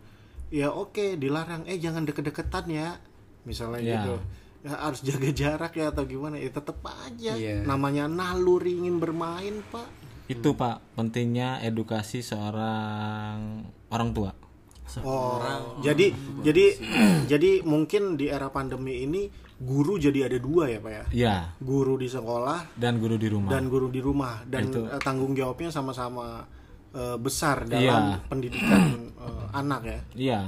[0.50, 2.96] Ya oke, dilarang eh jangan deket-deketan ya.
[3.42, 3.94] Misalnya Ya.
[3.98, 4.14] gitu.
[4.58, 7.62] Ya harus jaga jarak ya atau gimana ya tetep aja Iya.
[7.62, 9.86] namanya naluri ingin bermain, Pak.
[10.28, 14.36] itu pak pentingnya edukasi seorang orang tua
[15.00, 15.40] Oh,
[15.80, 16.64] jadi jadi
[17.32, 21.96] jadi mungkin di era pandemi ini guru jadi ada dua ya pak ya, ya guru
[21.96, 24.84] di sekolah dan guru di rumah dan guru di rumah dan Itu.
[24.84, 26.44] eh, tanggung jawabnya sama-sama
[26.98, 28.26] eh, besar dalam Iya.
[28.26, 28.82] pendidikan
[29.14, 30.00] eh, anak ya.
[30.14, 30.42] iya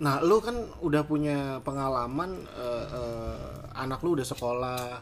[0.00, 3.36] Nah, lu kan udah punya pengalaman eh, eh,
[3.76, 4.96] anak lu udah sekolah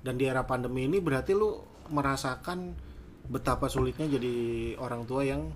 [0.00, 1.58] dan di era pandemi ini berarti lu
[1.90, 2.70] merasakan
[3.26, 4.34] betapa sulitnya jadi
[4.78, 5.50] orang tua yang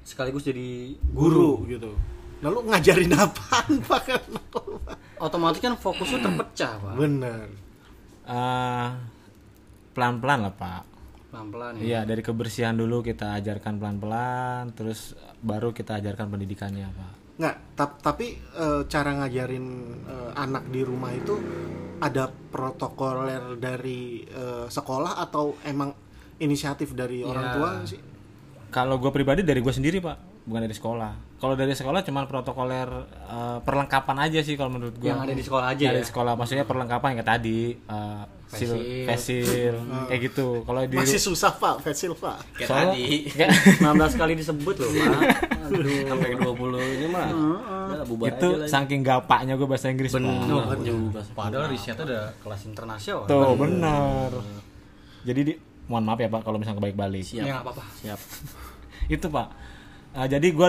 [0.00, 1.90] sekaligus jadi guru gitu.
[2.38, 4.22] Lalu ngajarin apaan pak kan?
[5.18, 7.48] otomatis kan fokus lu terpecah pak Eh, Bener.
[9.90, 10.82] pelan-pelan lah pak
[11.36, 11.82] pelan pelan ya.
[11.82, 17.12] Iya dari kebersihan dulu kita ajarkan pelan-pelan terus baru kita ajarkan pendidikannya pak.
[17.36, 19.66] Nggak, tap- tapi eh, cara ngajarin
[20.02, 21.36] eh, anak di rumah itu
[21.98, 25.92] ada protokoler dari eh, sekolah atau emang
[26.36, 27.54] inisiatif dari orang Iya.
[27.54, 28.00] tua sih?
[28.66, 31.12] kalau gue pribadi dari gue sendiri pak bukan dari sekolah.
[31.36, 32.88] Kalau dari sekolah cuma protokoler
[33.26, 36.04] eh, perlengkapan aja sih kalau menurut gue yang ada di sekolah aja Dari ya?
[36.04, 39.04] sekolah maksudnya perlengkapan yang kayak tadi eh, sil, Pesil.
[39.04, 39.74] pesil
[40.06, 40.62] kayak gitu.
[40.62, 42.38] Kalau di Masih susah pak, Fasil pak.
[42.54, 43.08] kayak soalnya- tadi.
[43.28, 45.20] kayak- 19 kali disebut loh pak.
[46.06, 47.26] Sampai ke 20 ini mah.
[47.86, 48.68] Udah bubar itu aja lah.
[48.68, 50.22] saking gapaknya gue bahasa Inggris Pak.
[50.22, 53.26] bener juga Padahal risetnya udah kelas internasional.
[53.26, 54.30] tuh bener.
[55.22, 55.52] jadi di,
[55.86, 57.82] mohon maaf ya pak kalau misalnya kebalik balik Ya apa-apa.
[57.96, 58.18] siap.
[59.10, 59.50] Itu pak.
[60.14, 60.68] Eh, jadi gue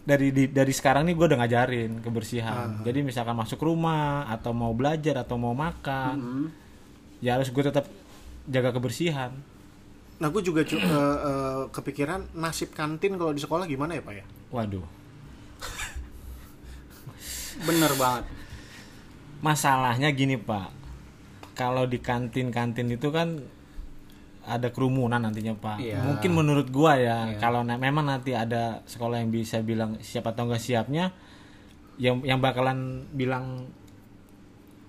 [0.00, 2.80] dari di- dari sekarang nih gue udah ngajarin kebersihan.
[2.82, 6.48] Jadi misalkan masuk rumah atau mau belajar atau mau makan
[7.20, 7.84] ya harus gue tetap
[8.44, 9.30] jaga kebersihan.
[10.20, 14.24] Nah, gue juga eh, eh, kepikiran nasib kantin kalau di sekolah gimana ya, Pak ya?
[14.50, 14.84] waduh.
[17.60, 18.24] Bener banget.
[19.40, 20.68] masalahnya gini pak.
[21.56, 23.40] Kalau di kantin-kantin itu kan
[24.50, 25.78] ada kerumunan nantinya pak.
[25.78, 26.02] Iya.
[26.02, 30.50] mungkin menurut gua ya kalau na- memang nanti ada sekolah yang bisa bilang siap atau
[30.50, 31.14] enggak siapnya
[31.96, 33.70] yang yang bakalan bilang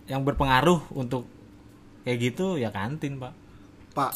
[0.09, 1.29] yang berpengaruh untuk
[2.01, 3.31] kayak gitu ya kantin pak.
[3.91, 4.11] Pak,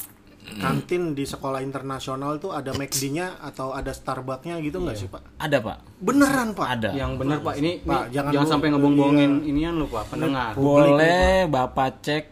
[0.57, 5.19] kantin di sekolah internasional tuh ada McD-nya atau ada Starbucks-nya gitu nggak sih, Pak?
[5.35, 5.77] ada pak.
[5.99, 6.67] Beneran, Pak?
[6.79, 6.89] ada.
[6.95, 10.55] Yang bener Pak, ini, Pak, ini jangan jangan, lu- sampai ngebong-bongin inian lu Pak, pendengar.
[10.55, 12.23] boleh bapak cek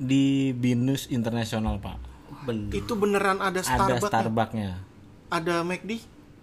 [0.00, 2.09] di binus internasional pak
[2.50, 4.10] bener Itu beneran ada ada Starbucks?
[4.10, 4.70] Starbucksnya
[5.30, 5.90] Ada McD?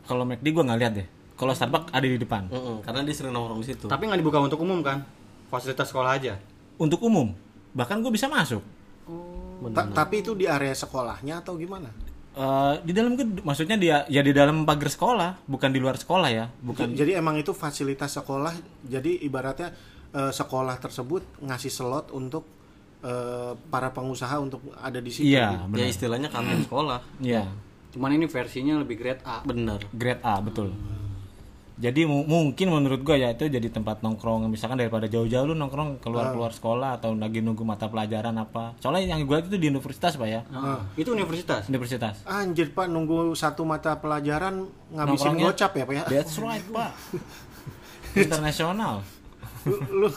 [0.04, 3.30] kalau McD gua nggak lihat deh kalau Starbucks ada di depan Mm-mm, karena dia sering
[3.30, 5.04] nongkrong di situ Tapi nggak dibuka untuk umum kan?
[5.48, 6.40] Fasilitas sekolah aja.
[6.78, 7.36] untuk umum
[7.72, 8.64] bahkan gue bisa masuk
[9.72, 11.90] Ta- tapi itu di area sekolahnya atau gimana?
[12.34, 16.46] Eh, di dalam maksudnya dia ya di dalam pagar sekolah bukan di luar sekolah ya
[16.62, 18.54] bukan Jadi emang itu fasilitas sekolah.
[18.86, 19.74] Jadi ibaratnya
[20.12, 22.46] eh, sekolah tersebut ngasih slot untuk
[23.00, 25.28] eh, para pengusaha untuk ada di situ.
[25.28, 25.88] iya ya benar.
[25.88, 27.00] Istilahnya kantin sekolah.
[27.20, 27.46] Iya.
[27.94, 29.42] Cuman ini versinya lebih grade A.
[29.42, 30.74] bener grade A betul.
[31.78, 36.02] Jadi mu- mungkin menurut gue ya itu jadi tempat nongkrong misalkan daripada jauh-jauh lu nongkrong
[36.02, 38.74] keluar keluar sekolah atau lagi nunggu mata pelajaran apa.
[38.82, 40.42] Soalnya yang gue itu di universitas pak ya.
[40.50, 41.70] Ah, Itu universitas.
[41.70, 42.26] universitas.
[42.26, 46.04] Anjir Pak, nunggu satu mata pelajaran ngabisin gocap ya Pak ya?
[46.10, 46.98] that's right pak.
[48.18, 49.06] Internasional
[49.68, 50.08] Lu, lu,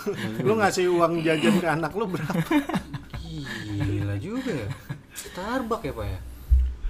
[0.47, 2.39] lu ngasih uang jajan ke anak lu berapa?
[3.83, 4.69] Gila juga ya.
[5.13, 6.21] Starbucks ya Pak ya?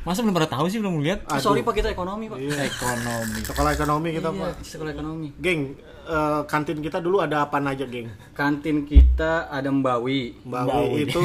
[0.01, 2.41] masa belum pernah tahu sih belum lihat Ah, sorry Pak, kita ekonomi Pak.
[2.41, 4.53] ekonomi Sekolah ekonomi kita Iya, Pak.
[4.65, 5.29] sekolah ekonomi.
[5.37, 5.77] Geng,
[6.09, 8.09] eh, kantin kita dulu ada apa aja, geng?
[8.33, 10.41] Kantin kita ada Mbawi.
[10.41, 11.25] Mbak Wi itu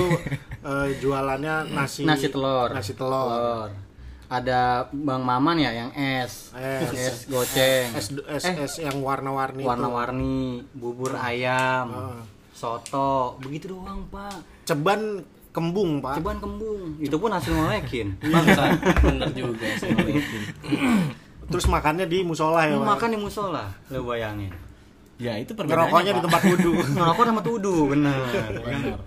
[0.59, 2.67] eh, jualannya nasi Nasi telur.
[2.75, 3.71] Nasi telur.
[4.25, 6.49] Ada Bang Maman ya yang es.
[6.57, 6.89] Es.
[6.93, 7.93] Es goceng.
[7.93, 9.69] Es, es, es yang warna-warni itu.
[9.69, 12.17] Warna-warni, bubur ayam,
[12.55, 14.65] soto, begitu doang, Pak.
[14.65, 15.21] Ceban
[15.55, 16.19] kembung, Pak.
[16.19, 16.99] Cobaan kembung.
[16.99, 18.19] Itu pun hasil ngolekin.
[18.33, 20.43] bangsa bener juga ngeliatin.
[21.51, 22.87] Terus makannya di musola ya, Pak.
[22.99, 24.51] Makan di musola, lo bayangin.
[25.15, 26.71] ya itu perbedaannya Ngerokoknya di tempat wudhu.
[26.99, 28.19] Ngerokok sama tuduh, bener.
[28.67, 28.99] Benar.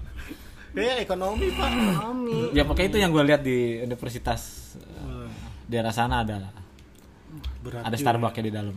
[0.81, 1.69] Ya ekonomi, Pak.
[1.69, 2.39] Ekonomi.
[2.53, 4.41] ya pakai itu yang gue lihat di universitas
[4.79, 5.27] eh,
[5.67, 6.51] daerah sana ada
[7.59, 8.77] Berarti, ada Starbucks di dalam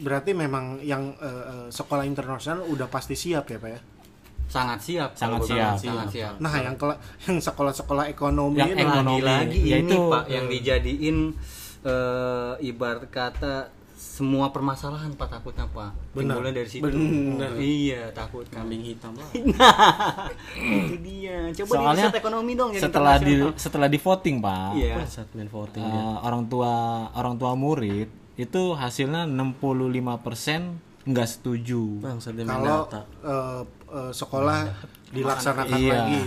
[0.00, 3.80] berarti memang yang eh, sekolah internasional udah pasti siap ya, Pak ya.
[4.50, 5.10] Sangat siap.
[5.14, 5.76] Sangat siap.
[5.78, 6.34] Sangat siap.
[6.42, 9.06] Nah, yang kela- yang sekolah-sekolah ekonomi Yang ini ekonomi.
[9.22, 10.00] lagi-lagi Ya ini itu.
[10.08, 11.16] Pak yang dijadiin
[11.80, 13.54] eh, ibarat kata
[14.20, 15.90] semua permasalahan Pak takutnya Pak.
[16.12, 16.36] Benar.
[16.36, 16.84] Timbulnya dari situ.
[16.84, 17.56] Benar.
[17.56, 18.68] Iya, takut kan.
[18.68, 19.28] kambing hitam lah
[20.84, 21.48] Itu dia.
[21.56, 24.94] Coba soalnya di ekonomi dong setelah di setelah di voting pak Iya.
[25.08, 26.04] saat main voting eh, dia.
[26.20, 26.72] orang tua
[27.12, 34.58] orang tua murid itu hasilnya 65% nggak setuju main kalau eh, eh, sekolah
[35.10, 35.96] dilaksanakan Iya.
[35.96, 36.20] lagi.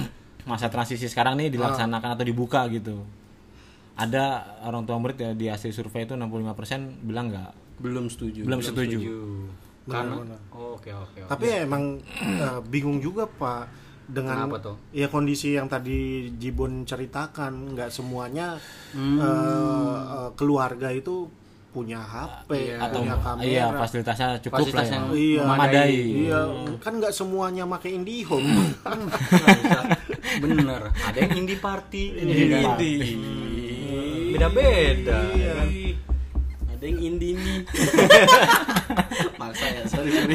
[0.50, 3.02] masa transisi sekarang nih dilaksanakan atau dibuka gitu
[3.94, 4.24] ada
[4.62, 8.98] orang tua murid ya di hasil survei itu 65% bilang nggak belum setuju belum setuju
[8.98, 9.18] Setuju.
[9.82, 10.14] Karena
[10.52, 11.28] oh, oke oke oke.
[11.28, 13.66] Tapi ya emang eh, bingung juga Pak
[14.04, 14.76] dengan Kenapa tuh?
[14.90, 18.54] ya kondisi yang tadi Jibon ceritakan nggak semuanya
[18.92, 19.18] Hmm.
[19.18, 21.26] eh, keluarga itu
[21.72, 23.48] punya HP, atau punya kamera.
[23.48, 25.42] iya fasilitasnya cukup Fasilitas lah ya yang Iya.
[25.42, 26.40] memadai Iya,
[26.78, 28.44] kan nggak semuanya pakai IndiHome.
[30.42, 30.80] Bener.
[30.94, 32.02] Ada yang indie party.
[34.42, 35.68] Iya, Iya kan?
[35.68, 36.02] Beda-beda.
[36.72, 37.62] ada yang indie nih
[39.40, 40.34] maksa ya sorry sorry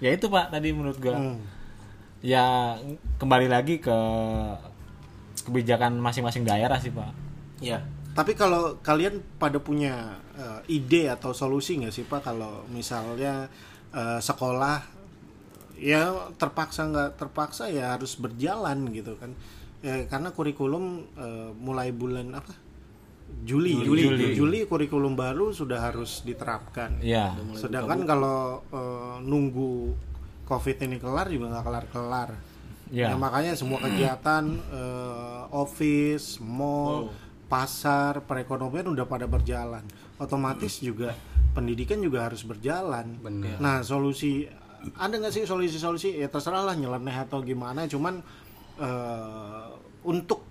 [0.00, 1.38] ya itu pak tadi menurut gua Hmm.
[2.18, 2.74] ya
[3.16, 3.94] kembali lagi ke
[5.40, 7.14] kebijakan masing-masing daerah sih pak
[7.60, 7.78] ya
[8.10, 13.46] Tapi kalau kalian pada punya eh, ide atau solusi nggak sih Pak kalau misalnya
[13.94, 14.82] eh, sekolah
[15.78, 19.30] ya terpaksa nggak terpaksa ya harus berjalan gitu kan?
[19.80, 22.52] Ya, karena kurikulum eh, mulai bulan apa?
[23.46, 24.34] Juli, Juli.
[24.34, 26.98] Juli, kurikulum baru sudah harus diterapkan.
[27.00, 29.94] ya Sedangkan kalau eh, nunggu
[30.44, 32.30] COVID ini kelar juga nggak kelar-kelar.
[32.90, 37.08] ya Ya, makanya semua kegiatan eh, office, mall
[37.50, 39.82] pasar perekonomian udah pada berjalan
[40.22, 41.18] otomatis juga
[41.50, 43.58] pendidikan juga harus berjalan Bener.
[43.58, 44.46] nah solusi
[44.94, 48.22] ada nggak sih solusi-solusi ya terserah lah nyeleneh atau gimana cuman
[48.80, 49.68] eh,
[50.08, 50.48] untuk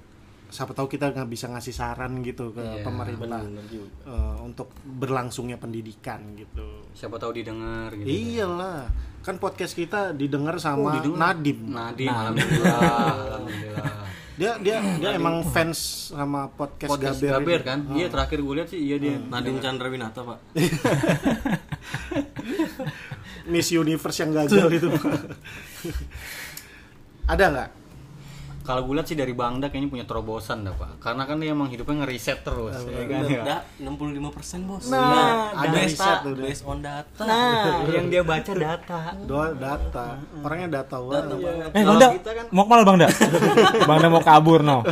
[0.50, 6.34] siapa tahu kita nggak bisa ngasih saran gitu ke Iya, pemerintah eh, untuk berlangsungnya pendidikan
[6.34, 6.86] gitu.
[6.94, 8.06] Siapa tahu didengar gitu.
[8.06, 11.38] Iyalah kan podcast kita didengar sama didengar.
[11.38, 12.80] Nadim Nadim alhamdulillah
[13.36, 13.94] alhamdulillah.
[14.40, 17.80] Dia dia dia emang fans sama podcast, podcast Gaber, Gaber, kan?
[17.92, 19.20] Iya terakhir gue lihat sih iya dia.
[19.20, 20.40] Nadine Chandra Winata pak.
[23.52, 24.90] Miss Universe yang gagal itu
[27.34, 27.70] ada nggak
[28.70, 31.02] kalau gue lihat sih dari Bangda kayaknya punya terobosan dah pak.
[31.02, 33.22] Karena kan dia emang hidupnya ngeriset terus ya kan?
[33.26, 33.42] Ya.
[33.42, 34.94] Udah 65% bos.
[34.94, 35.90] Nah, ada data.
[35.90, 37.24] riset tuh based on data.
[37.26, 37.82] Nah.
[37.98, 39.00] Yang dia baca data.
[39.26, 40.22] Doa data.
[40.46, 41.26] Orangnya data banget.
[41.74, 43.08] Eh, Bangda, kita kan- mau ke mana Bangda?
[43.90, 44.86] Bangda mau kabur no.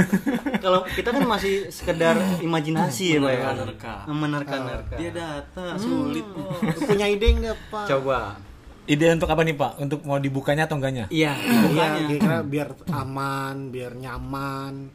[0.64, 3.44] kalau kita kan masih sekedar imajinasi ya pak ya.
[3.44, 3.94] Menerka-nerka.
[4.08, 4.94] menerka-nerka.
[4.96, 6.64] Dia data sulit bos.
[6.80, 7.92] Punya ide nggak pak?
[7.92, 8.47] Coba
[8.88, 9.72] Ide untuk apa nih Pak?
[9.84, 11.12] Untuk mau dibukanya atau enggaknya?
[11.12, 11.36] iya
[11.68, 14.88] Iya, kira biar aman, biar nyaman,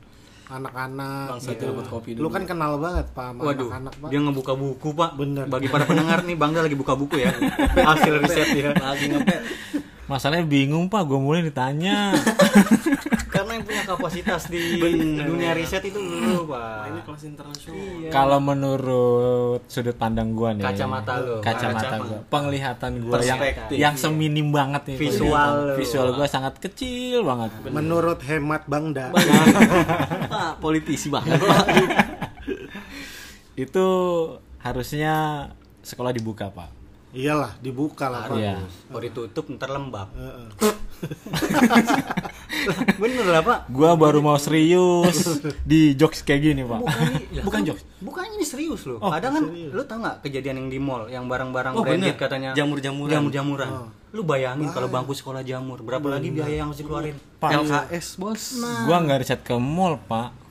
[0.49, 1.37] anak-anak.
[1.37, 1.69] Bangsa gitu.
[1.69, 4.09] dapat kopi Lu kan kenal banget pak sama Waduh, anak-anak pak.
[4.09, 5.11] dia ngebuka buku pak.
[5.13, 5.45] Bener.
[5.45, 7.31] Bagi para pendengar nih, Bangda lagi buka buku ya.
[7.93, 8.73] Hasil riset ya.
[8.73, 9.41] lagi ngepet
[10.03, 12.11] Masalahnya bingung Pak, gue mulai ditanya.
[13.43, 14.63] Karena yang punya kapasitas di
[15.27, 16.87] dunia riset itu lu pak.
[16.87, 21.35] ini kelas internasional Kalau menurut sudut pandang gua nih, Kacamata lu.
[21.39, 23.39] kacamata gua, penglihatan gua yang
[23.69, 25.75] yang seminim banget nih, Visual lu.
[25.75, 27.51] visual gua sangat kecil banget.
[27.67, 31.67] Menurut hemat Bangda, pak politisi banget pak
[33.65, 33.85] Itu
[34.59, 35.45] harusnya
[35.81, 36.71] sekolah dibuka Pak.
[37.13, 38.41] iyalah dibuka lah pak.
[38.41, 38.57] Iya.
[38.89, 40.09] Kalau ditutup ntar lembab.
[40.17, 40.49] Heeh.
[43.01, 43.59] Bener lah pak.
[43.67, 46.79] Gua baru mau serius di jokes kayak gini Pak.
[47.43, 47.83] Bukan jokes.
[47.99, 49.01] Bukan ini serius loh.
[49.01, 52.21] Kadang kan lu tau nggak kejadian yang di mall yang barang-barang Oh, branded bener.
[52.21, 53.11] katanya Jamur-jamuran.
[53.11, 53.69] Jamur-jamuran.
[54.13, 57.17] Lu bayangin kalau bangku sekolah jamur, berapa lagi biaya yang harus dikeluarin?
[57.41, 57.49] Pak.
[57.65, 60.42] LKS bos Gua nggak riset ke mall Pak.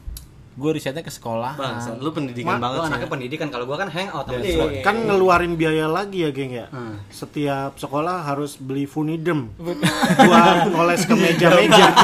[0.52, 1.56] Gua risetnya ke sekolah.
[1.56, 2.88] bangsa lu pendidikan Lu banget sih.
[2.92, 3.12] Anaknya ya.
[3.12, 4.72] pendidikan, kalau gua kan hangout sama Iya, sekolah.
[4.84, 6.66] Kan ngeluarin biaya lagi ya geng ya.
[6.68, 7.00] Hmm.
[7.08, 9.48] Setiap sekolah harus beli funidem.
[9.56, 11.86] Buat ngoles ke meja-meja.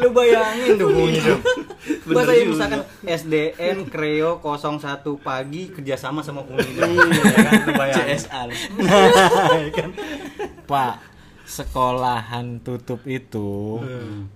[0.00, 1.42] lu bayangin tuh bunyi dong
[2.08, 4.80] Masa ya misalkan SDN Kreo 01
[5.20, 7.52] pagi kerjasama sama Unidom ya kan?
[7.68, 8.16] Lu bayangin.
[8.16, 8.48] CSR
[10.70, 10.92] Pak,
[11.50, 13.82] sekolahan tutup itu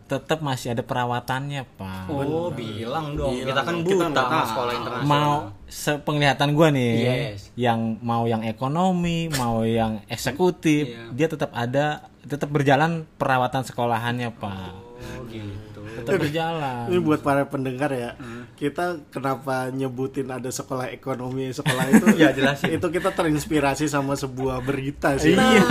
[0.05, 2.11] tetap masih ada perawatannya, Pak.
[2.11, 3.75] oh bilang dong Bilang kita kan.
[3.81, 4.51] Kita buta sama tahu.
[4.51, 5.33] sekolah internasional Mau
[5.65, 7.55] sepenglihatan gua nih, Yes.
[7.55, 11.15] yang mau yang ekonomi, mau yang eksekutif, Iya.
[11.15, 14.71] dia tetap ada, tetap berjalan perawatan sekolahannya, Pak.
[15.15, 15.64] oh gitu
[15.97, 16.85] Tetap berjalan.
[16.87, 18.19] Ini buat para pendengar ya.
[18.53, 22.07] Kita kenapa nyebutin ada sekolah ekonomi sekolah itu?
[22.15, 22.73] Ya, jelasin.
[22.73, 25.35] Itu kita terinspirasi sama sebuah berita sih.
[25.35, 25.65] Iya.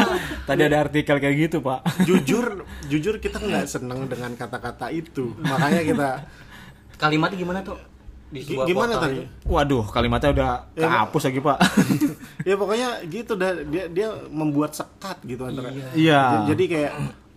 [0.44, 2.04] Tadi ada artikel kayak gitu, Pak.
[2.04, 5.36] jujur, jujur kita nggak seneng dengan kata-kata itu.
[5.38, 6.10] Makanya kita
[6.96, 7.80] kalimatnya gimana tuh
[8.30, 9.22] di Gi- sebuah gimana tadi?
[9.22, 9.46] itu?
[9.46, 10.90] Waduh, kalimatnya udah Ya, Pak.
[10.90, 11.58] kehapus lagi, Pak.
[12.50, 15.70] ya pokoknya gitu dah dia dia membuat sekat gitu antara.
[15.94, 16.48] Iya.
[16.48, 16.94] Jadi kayak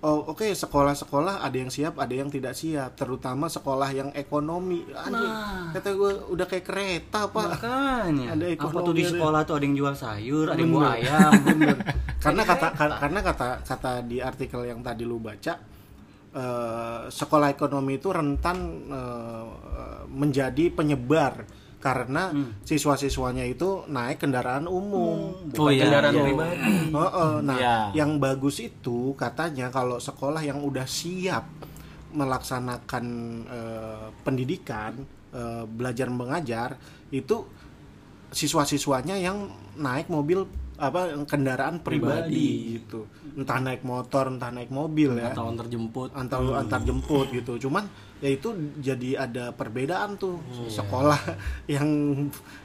[0.06, 4.86] oh oke sekolah-sekolah ada yang siap, ada yang tidak siap, terutama sekolah yang ekonomi.
[4.94, 5.34] Anjing,
[5.74, 7.58] kata gue udah kayak kereta, Pak.
[7.58, 8.38] makanya.
[8.38, 11.32] Ada apa ekonomi tuh di sekolah tuh ada yang jual sayur ada yang buah ayam.
[12.24, 15.54] Karena kata ka- karena kata kata di artikel yang tadi lu baca
[16.34, 19.46] eh, sekolah ekonomi itu rentan eh,
[20.10, 22.34] menjadi penyebar karena
[22.66, 25.38] siswa-siswanya itu naik kendaraan umum.
[25.54, 25.86] oh iya.
[25.86, 26.24] Kendaraan iya.
[26.26, 26.58] pribadi.
[26.90, 27.76] Heeh, nah, Iya.
[27.94, 31.46] yang bagus itu katanya kalau sekolah yang udah siap
[32.10, 33.06] melaksanakan
[33.46, 34.98] eh, pendidikan
[35.30, 36.74] eh, belajar mengajar
[37.14, 37.46] itu
[38.34, 39.46] siswa-siswanya yang
[39.78, 40.42] naik mobil
[40.76, 43.06] apa kendaraan pribadi, gitu
[43.36, 45.30] entah naik motor entah naik mobil ya.
[45.30, 46.08] Atau antar jemput.
[46.16, 47.68] Antar antar jemput gitu.
[47.68, 47.84] Cuman
[48.24, 50.40] ya itu jadi ada perbedaan tuh.
[50.72, 51.20] Sekolah
[51.76, 51.86] yang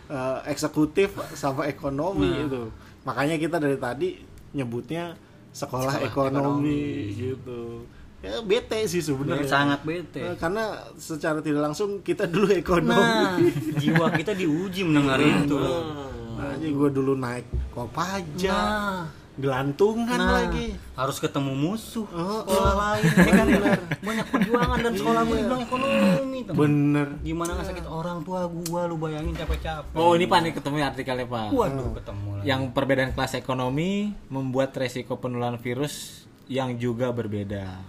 [0.08, 4.10] eh, eksekutif sama ekonomi itu makanya kita dari tadi
[4.54, 5.18] nyebutnya
[5.52, 7.84] sekolah, ekonomi, gitu.
[8.22, 9.50] Ya bete sih sebenarnya.
[9.50, 13.50] Sangat Eh, bete karena secara tidak langsung kita dulu nah ekonomi
[13.82, 15.58] jiwa kita diuji mendengar itu.
[16.38, 18.56] Nah, gue dulu naik kopaja.
[18.56, 20.78] Nah gelantungan Nah, lagi.
[20.94, 23.04] harus ketemu musuh Oh, sekolah lain.
[23.04, 23.48] Ya kan
[24.00, 26.56] banyak perjuangan dan sekolah gue bilang ekonomi teman.
[26.56, 27.08] bener.
[27.20, 29.94] Gimana nggak sakit orang tua gua lu bayangin capek-capek.
[29.94, 31.48] Oh, ini Pak nih ketemu artikelnya, Pak.
[31.52, 32.46] waduh ketemu lagi.
[32.46, 33.92] Yang perbedaan kelas ekonomi
[34.28, 37.82] membuat resiko penularan virus yang juga berbeda.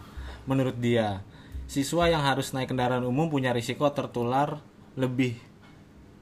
[0.42, 1.20] Menurut dia,
[1.64, 4.58] siswa yang harus naik kendaraan umum punya risiko tertular
[4.92, 5.36] lebih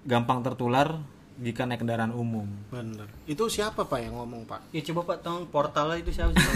[0.02, 1.00] gampang tertular
[1.40, 2.44] jika naik kendaraan umum.
[2.68, 3.08] Bener.
[3.24, 4.60] Itu siapa Pak yang ngomong Pak?
[4.76, 6.48] Ya coba Pak tolong portalnya itu siapa sih?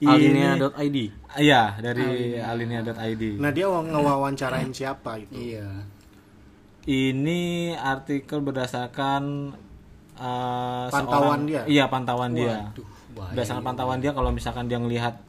[0.10, 0.96] Alinea.id.
[1.36, 3.22] Iya, dari alinea.id.
[3.36, 5.32] Nah dia ngewawancarain siapa itu?
[5.36, 5.68] iya.
[6.80, 9.52] Ini artikel berdasarkan
[10.16, 11.62] eh, Pantauan seorang- dia?
[11.68, 12.72] Iya, pantauan dia.
[12.72, 15.20] Waduh, bahaya Berdasarkan pantauan dia kalau misalkan dia ngelihat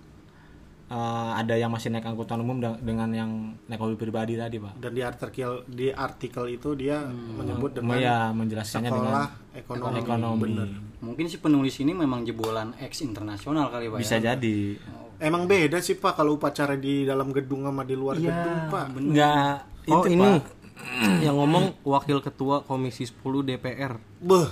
[0.92, 4.76] eh, ada yang masih naik angkutan umum dengan yang naik mobil pribadi tadi, Pak.
[4.76, 10.00] Dan di artikel di artikel itu dia menyebut dengan ya, menjelaskannya dengan sekolah ekonomi.
[10.04, 10.42] ekonomi.
[10.44, 10.70] Bener.
[11.02, 14.00] Mungkin si penulis ini memang jebolan ex internasional kali Pak.
[14.04, 14.36] Bisa ya?
[14.36, 14.76] jadi.
[15.22, 18.86] Emang beda sih Pak kalau upacara di dalam gedung sama di luar gedung Pak.
[18.98, 20.46] Enggak Oh itu, ini Pak.
[21.26, 24.50] yang ngomong Wakil Ketua Komisi 10 DPR Beh,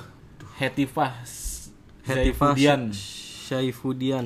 [0.57, 1.25] Hetifah
[2.05, 2.81] Hetifah Zaifudian.
[3.45, 4.25] Syaifudian.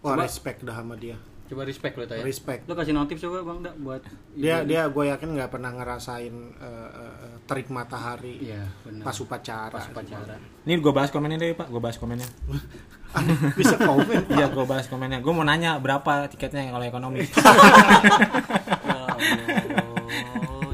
[0.00, 1.16] Wah respect dah sama dia.
[1.50, 2.22] Coba respect lo ya.
[2.22, 2.62] Respect.
[2.70, 4.06] Lo kasih notif coba Bang Dak buat
[4.38, 6.30] Dia dia gue yakin nggak pernah ngerasain
[6.62, 9.02] eh, eh, terik matahari Iya, benar.
[9.10, 9.74] pas upacara.
[9.74, 10.38] Pas upacara.
[10.62, 11.66] Ini gue bahas komennya deh, Pak.
[11.74, 12.30] Gue bahas komennya.
[13.58, 14.22] Bisa komen.
[14.30, 15.18] Iya, gue bahas komennya.
[15.18, 17.26] Gue mau nanya berapa tiketnya kalau ekonomi.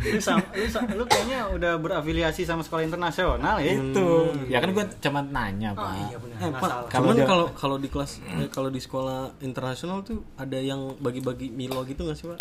[0.07, 3.75] lu, sama, lu, sa- lu kayaknya udah berafiliasi sama sekolah internasional ya?
[3.75, 4.09] itu.
[4.47, 5.91] Ya kan gue cuma nanya, Pak.
[6.09, 6.37] Iya benar.
[6.39, 6.71] Eh, Pak.
[6.89, 10.95] Kalau cuman dia- kalau kalau di kelas eh, kalau di sekolah internasional tuh ada yang
[10.97, 12.41] bagi-bagi Milo gitu nggak sih, Pak?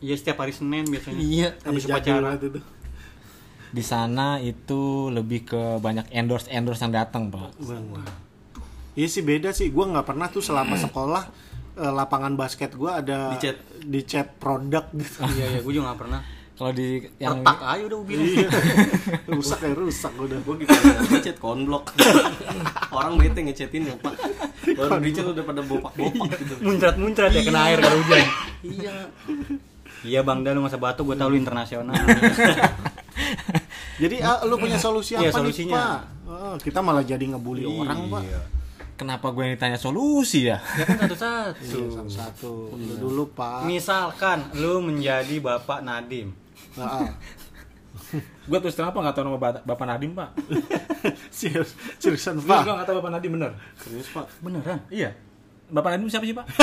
[0.00, 1.20] Iya setiap hari Senin biasanya.
[1.20, 1.48] Iya.
[1.62, 2.30] Habis Jadul upacara.
[2.36, 2.60] itu.
[3.70, 7.54] Di sana itu lebih ke banyak endorse endorse yang datang, Pak.
[8.94, 9.70] Iya sih beda sih.
[9.70, 11.22] Gue nggak pernah tuh selama sekolah
[11.76, 13.56] eh, lapangan basket gue ada Di chat.
[13.80, 15.22] di chat produk gitu.
[15.24, 16.20] Iya iya, gue juga gak pernah.
[16.60, 18.28] Kalau di yang Retak aja udah bilang.
[18.28, 18.48] Iya.
[19.32, 20.38] rusak ya rusak udah.
[20.44, 20.74] Gue gitu
[21.08, 21.88] ngechat konblok.
[22.96, 24.12] Orang bete ngechatin ya, Pak.
[24.76, 26.54] Baru di chat udah pada bopak-bopak gitu.
[26.60, 28.20] Muncrat-muncrat ya kena air kalau hujan.
[28.60, 28.94] Iya.
[30.00, 31.96] Iya Bang Dan lu masa batu gue tau lu internasional.
[34.00, 35.76] Jadi ah, lu punya solusi apa Iya, nih solusinya.
[35.76, 36.00] Pak?
[36.28, 38.22] Oh, kita malah jadi ngebully orang Pak.
[39.00, 40.60] Kenapa gue yang ditanya solusi ya?
[40.76, 41.64] ya kan satu-satu.
[41.64, 42.52] Iya, satu-satu.
[42.76, 43.64] Lu dulu Pak.
[43.64, 46.36] Misalkan lu menjadi Bapak Nadim.
[46.76, 47.08] Ah, ah.
[48.50, 50.36] gue terus terang apa nggak tahu nama Ba- Bapak Nadim, Pak.
[51.32, 52.68] Serius, seriusan Gue Pak.
[52.68, 53.56] nggak tahu Bapak Nadim bener.
[53.80, 54.28] Serius, Pak.
[54.44, 54.84] Beneran?
[54.92, 55.16] Iya.
[55.72, 56.46] Bapak Nadim siapa sih, Pak?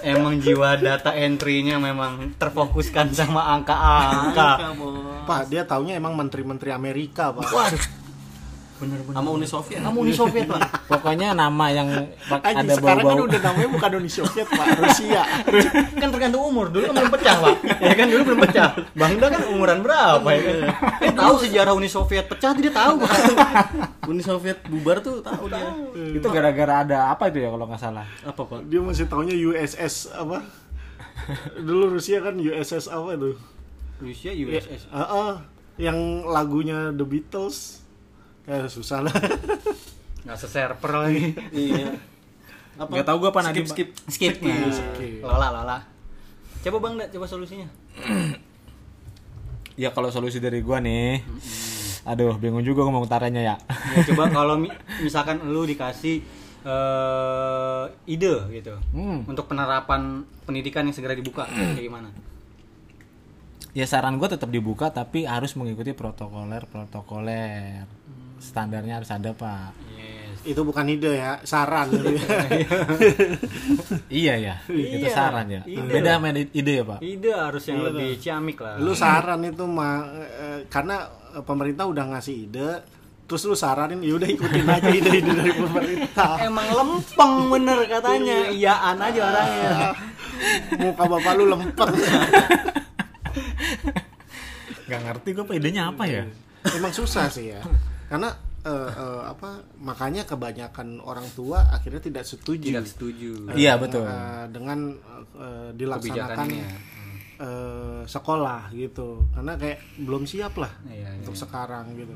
[0.00, 4.72] Emang jiwa data entry-nya memang terfokuskan sama angka-angka.
[5.28, 7.44] Pak, dia taunya emang menteri-menteri Amerika, Pak.
[8.74, 9.14] Bener-bener.
[9.14, 9.80] Sama Uni Soviet.
[9.80, 10.60] Kamu Uni Soviet, Pak.
[10.90, 11.88] Pokoknya nama yang
[12.26, 13.26] pak- Anjing, ada sekarang kan bau-bau.
[13.26, 14.66] udah namanya bukan Uni Soviet, Pak.
[14.82, 15.22] Rusia.
[15.94, 16.66] kan tergantung umur.
[16.68, 17.54] Dulu kan belum pecah, Pak.
[17.78, 18.68] Ya kan dulu belum pecah.
[18.92, 20.56] Bang Da kan umuran berapa ya kan?
[20.98, 22.94] Dia tahu sejarah Uni Soviet pecah, dia tahu.
[23.00, 23.10] Pak.
[24.10, 25.70] Uni Soviet bubar tuh tahu dia.
[26.12, 28.06] Itu gara-gara ada apa itu ya kalau nggak salah?
[28.20, 28.66] Apa, Pak?
[28.66, 30.42] Dia masih taunya USS apa?
[31.56, 33.38] Dulu Rusia kan USS apa tuh?
[33.96, 34.90] Rusia Ya, USS.
[34.90, 35.32] ah, ah.
[35.76, 37.83] yang lagunya The Beatles.
[38.44, 39.14] Ya susah lah.
[40.24, 41.32] Nggak seserver lagi.
[41.50, 41.96] Iya.
[42.74, 42.90] Apa?
[42.90, 43.72] Nggak tahu gua apa skip, Pak.
[43.72, 43.88] skip.
[44.08, 44.34] Skip.
[44.40, 45.20] Nah, skip.
[45.20, 45.78] Lola, Lola.
[46.60, 47.68] Coba Bang Da, coba solusinya.
[49.74, 51.18] Ya kalau solusi dari gua nih.
[52.06, 53.56] Aduh, bingung juga ngomong utaranya ya.
[53.90, 54.70] Ya, coba kalau mi-
[55.00, 56.22] misalkan lu dikasih
[56.62, 59.26] eh, ide gitu Hmm.
[59.26, 62.06] untuk penerapan pendidikan yang segera dibuka kayak gimana?
[63.74, 67.82] Ya saran gua tetap dibuka tapi harus mengikuti protokoler protokoler.
[68.44, 69.72] Standarnya harus ada, Pak.
[69.96, 70.36] Yes.
[70.44, 71.88] Itu bukan ide ya, saran.
[74.12, 75.62] Iya ya, itu Iya, saran ya.
[75.64, 75.88] ide.
[75.88, 77.00] Beda sama ide ya, Pak.
[77.00, 78.76] Ide harus yang lebih ciamik lah.
[78.76, 82.70] lu saran itu mah eh, karena eh, pemerintah udah ngasih ide,
[83.24, 86.32] terus lu saranin ya udah ikutin aja ide-ide dari pemerintah.
[86.48, 88.38] Emang lempeng bener katanya.
[88.52, 89.70] Iyaan aja orangnya.
[90.76, 91.92] Muka bapak lu lempeng.
[94.84, 96.22] Gak ngerti gua apa idenya apa ya?
[96.70, 97.60] Emang susah sih ya.
[98.06, 98.30] Karena
[98.64, 103.32] eh, eh, apa makanya kebanyakan orang tua akhirnya tidak setuju Tidak setuju.
[103.52, 104.04] Iya, betul.
[104.04, 104.78] eh, dengan
[105.36, 106.48] eh, dilaksanakan
[107.40, 109.24] eh, sekolah gitu.
[109.32, 111.20] Karena kayak belum siap lah Iya, iya.
[111.20, 112.14] untuk sekarang gitu.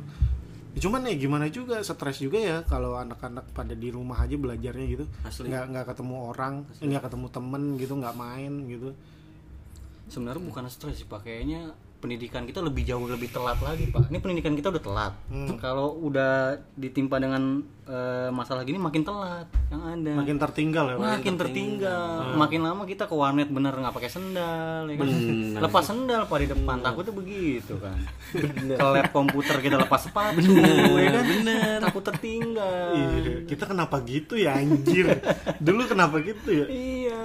[0.77, 4.87] Ya, cuman ya gimana juga stres juga ya kalau anak-anak pada di rumah aja belajarnya
[4.87, 5.51] gitu Asli.
[5.51, 8.91] nggak nggak ketemu orang nggak ketemu temen gitu nggak main gitu
[10.09, 11.69] Sebenarnya bukan stres sih Pak, kayaknya
[11.99, 14.09] pendidikan kita lebih jauh lebih telat lagi Pak.
[14.09, 15.15] Ini pendidikan kita udah telat.
[15.61, 20.13] Kalau udah ditimpa dengan eh, masalah gini makin telat yang ada.
[20.17, 21.09] makin tertinggal ya Pak.
[21.21, 22.09] makin tertinggal.
[22.41, 25.09] Makin lama kita ke warnet bener nggak pakai sendal, ya kan?
[25.61, 27.99] Lepas sendal pak di depan, takutnya begitu kan.
[28.79, 30.55] Ke lab komputer kita lepas sepatu,
[30.97, 31.25] ya kan?
[31.29, 31.79] Bener.
[31.85, 35.19] Takut aku tertinggal Iya, kita kenapa gitu ya anjir?
[35.59, 36.67] Dulu kenapa gitu ya?
[36.71, 37.23] iya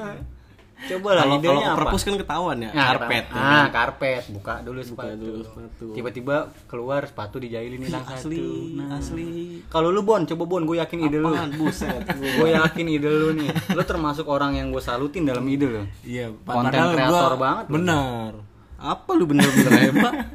[0.85, 3.25] coba lah Kalau kalau perpus kan ketahuan ya, Nah, karpet.
[3.25, 5.85] ya ah karpet buka dulu sepatu, dulu sepatu.
[5.91, 8.97] tiba-tiba keluar sepatu dijailin hilang satu Asli, Nah.
[8.97, 9.27] asli.
[9.67, 12.03] kalau lu Bon coba Bon gue yakin ide lu Apaan buset.
[12.37, 16.35] gue yakin ide lu nih lu termasuk orang yang gue salutin dalam ide lu Iya,
[16.37, 17.73] Konten kreator banget lu.
[17.75, 18.31] Bener.
[18.75, 20.13] Apa lu bener-bener hebat?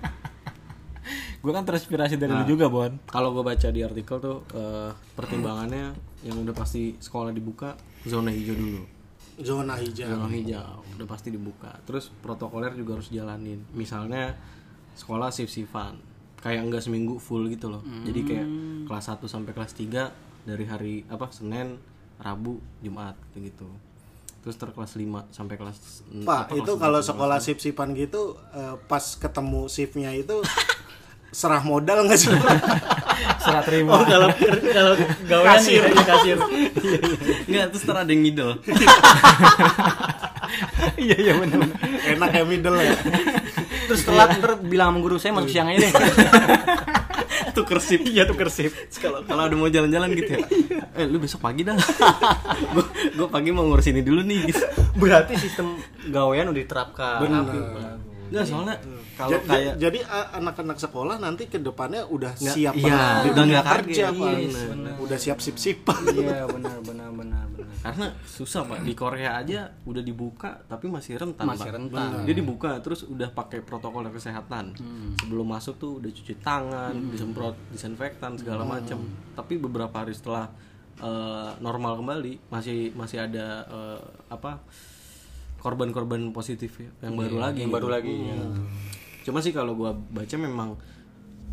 [1.39, 2.91] Gue kan terinspirasi dari lu juga, Bon.
[3.07, 8.53] Kalau gue baca di artikel tuh eh, pertimbangannya yang udah pasti sekolah dibuka zona hijau
[8.53, 8.83] dulu.
[9.43, 10.09] Zona hijau.
[10.09, 11.71] Zona hijau udah pasti dibuka.
[11.87, 13.63] Terus protokoler juga harus jalanin.
[13.73, 14.35] Misalnya
[14.99, 15.95] sekolah shift-shiftan.
[16.39, 17.83] Kayak enggak seminggu full gitu loh.
[18.07, 18.49] Jadi kayak
[18.87, 21.79] kelas 1 sampai kelas 3 dari hari apa Senin,
[22.19, 23.67] Rabu, Jumat gitu.
[24.43, 25.79] Terus ter kelas 5 sampai kelas
[26.23, 30.39] Pak, apa, itu kelas kalau sekolah sip-sipan gitu eh, pas ketemu shiftnya itu
[31.39, 32.31] serah modal nggak sih?
[33.39, 33.91] Serah terima.
[33.97, 34.29] Oh, kalau
[34.73, 34.93] kalau
[35.27, 35.83] gawean kasir.
[35.83, 36.37] ya kasir.
[37.49, 38.53] Enggak, terus ter ada yang middle.
[40.97, 41.61] iya iya benar
[42.09, 42.97] Enak ya middle ya.
[43.85, 45.93] terus telat ntar bilang sama guru saya masuk siang aja deh.
[47.57, 48.05] Tuker sip.
[48.05, 48.71] Iya tuker sip.
[49.01, 50.45] Kalau kalau udah mau jalan-jalan gitu ya.
[50.95, 51.75] Eh lu besok pagi dah.
[52.71, 52.85] Gua
[53.17, 54.41] gua pagi mau ngurus ini dulu nih.
[54.53, 54.63] Gitu
[54.99, 55.81] berarti sistem
[56.13, 57.19] gawean udah diterapkan.
[57.25, 57.45] Benar.
[58.29, 58.77] Nggak, soalnya
[59.15, 62.99] kalau Ja- kayak jadi a- anak-anak sekolah nanti ke depannya udah Nggak, siap iya, banget
[62.99, 64.33] di udah dunia nggak kaget, kerja, Pak.
[64.35, 64.95] iya, benar.
[64.99, 66.01] Udah siap sip-sipan.
[66.11, 71.15] iya benar benar benar benar karena susah pak di Korea aja udah dibuka tapi masih
[71.17, 71.75] rentan Masih Pak.
[71.75, 72.11] rentan.
[72.23, 74.75] dia dibuka terus udah pakai protokol kesehatan
[75.17, 78.99] sebelum masuk tuh udah cuci tangan disemprot disinfektan segala macam
[79.33, 80.51] tapi beberapa hari setelah
[80.97, 84.59] eh, normal kembali masih masih ada eh, apa
[85.69, 88.25] korban-korban positif ya, yang baru lagi yang baru lagi, Hmm.
[88.25, 88.37] ya.
[89.21, 90.81] cuma sih kalau gua baca memang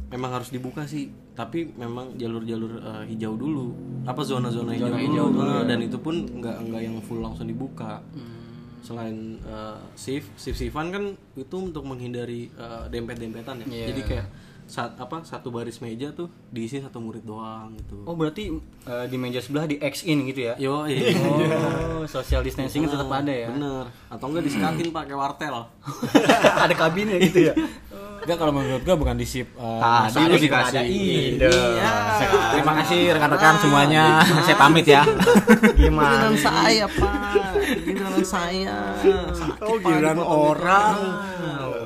[0.07, 1.11] memang harus dibuka sih.
[1.35, 3.75] Tapi memang jalur-jalur eh, hijau dulu.
[4.07, 7.99] Apa zona-zona hijau, dulu, Ah, dan itu pun nggak nggak yang full langsung dibuka.
[8.79, 11.03] Selain eh, shift shift shiftan kan
[11.35, 13.67] itu untuk menghindari eh, dempet-dempetan ya.
[13.67, 13.85] Iya.
[13.91, 14.27] jadi kayak
[14.65, 18.01] saat apa satu baris meja tuh diisi satu murid doang gitu.
[18.09, 18.49] Oh berarti
[18.89, 20.53] eh, di meja sebelah di X in gitu ya?
[20.57, 21.13] Yo iya.
[21.95, 23.49] Oh social distancing tetap ada ya?
[23.53, 23.85] bener.
[24.09, 25.69] Atau enggak disekatin pakai wartel.
[26.65, 27.53] Ada kabinnya gitu ya?
[28.25, 30.81] Enggak kalau menurut gua bukan di sip uh, Tadi lu dikasih.
[30.81, 31.45] ide.
[32.57, 34.25] Terima kasih rekan-rekan semuanya.
[34.41, 35.05] Saya pamit ya.
[35.77, 36.33] gimana?
[36.33, 38.77] Saya pak giliran saya
[39.59, 40.95] Oh, giliran orang.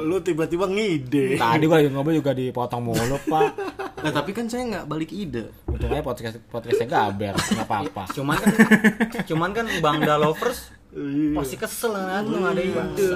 [0.01, 1.35] Lu tiba-tiba ngide.
[1.35, 3.49] Tadi gua lagi ngobrol juga dipotong mulu, Pak.
[3.99, 8.07] nah tapi kan saya nggak balik ide Untung aja podcast podcastnya gaber, nggak apa-apa.
[8.09, 8.53] cuman kan
[9.27, 10.71] cuman kan bangda lovers
[11.35, 13.07] pasti kesel kan lu nggak ada ide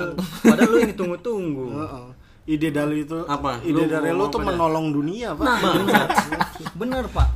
[0.43, 2.05] padahal lu yang ditunggu-tunggu Heeh.
[2.45, 3.63] Ide dari itu Apa?
[3.63, 4.51] Ide Lu dari lu tuh dah?
[4.51, 5.45] menolong dunia, Pak.
[5.47, 6.03] nah bener
[6.75, 7.29] bener pak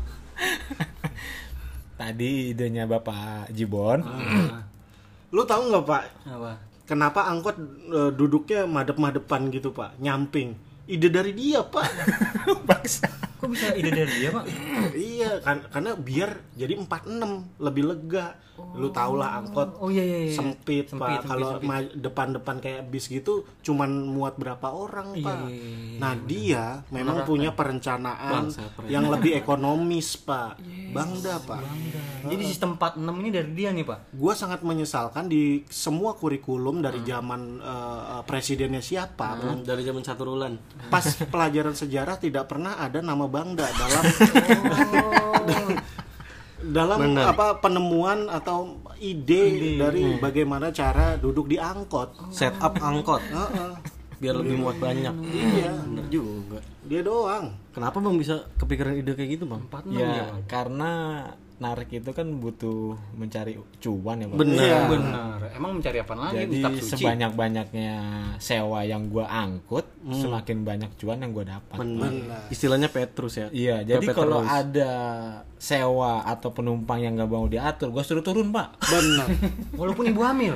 [1.96, 4.04] Tadi idenya Bapak Jibon.
[5.32, 6.04] Lu tahu nggak, Pak?
[6.28, 6.52] apa
[6.88, 7.56] Kenapa angkot
[7.92, 10.00] eh, duduknya madep-madepan gitu, Pak?
[10.00, 10.56] Nyamping.
[10.88, 11.88] Ide dari dia, Pak.
[13.38, 14.46] kok bisa ide dari dia pak
[14.98, 18.34] iya, kan karena biar jadi 46 lebih lega.
[18.74, 20.34] Lu tau lah angkot oh iya iya, iya.
[20.34, 21.26] sempit, Sempit, Pak.
[21.26, 21.50] sempit, Kalau
[21.94, 25.38] depan-depan kayak bis gitu cuman muat berapa orang, Iya, Pak.
[25.46, 30.58] iya, iya, Nah, dia memang punya perencanaan Bangsa, yang lebih ekonomis, Pak.
[30.88, 31.62] Bangda, Pak.
[32.28, 34.12] jadi sistem 46 ini dari dia nih pak?
[34.12, 40.02] Gua sangat menyesalkan di semua kurikulum dari zaman eh, eh, presidennya siapa, Hmm, dari zaman
[40.02, 44.04] satu bulan pas pelajaran sejarah tidak pernah ada nama Bangda dalam
[46.60, 47.32] dalam Benar.
[47.32, 49.44] apa penemuan atau ide,
[49.76, 52.30] dari bagaimana cara duduk di angkot.
[52.30, 53.72] setup angkot Heeh.
[54.18, 57.54] biar lebih muat banyak Iya, bener juga dia doang.
[57.70, 60.42] kenapa bang bisa kepikiran ide kayak gitu bang 46 Ya, ya Bang?
[60.48, 60.92] karena
[61.58, 64.38] narik itu kan butuh mencari cuan ya, Pak.
[64.38, 64.80] bener Iya.
[64.86, 65.40] benar.
[65.58, 66.38] emang mencari apa lagi?
[66.38, 66.92] Jadi kitab suci.
[67.02, 67.94] sebanyak-banyaknya
[68.38, 71.78] sewa yang gua angkut, semakin banyak cuan yang gua dapat.
[71.82, 72.14] bener
[72.54, 73.48] istilahnya Petrus ya?
[73.50, 74.92] Iya, jadi kalau ada
[75.58, 78.78] sewa atau penumpang yang nggak mau diatur, gua suruh turun, Pak.
[78.86, 79.28] Benar.
[79.82, 80.54] walaupun ibu hamil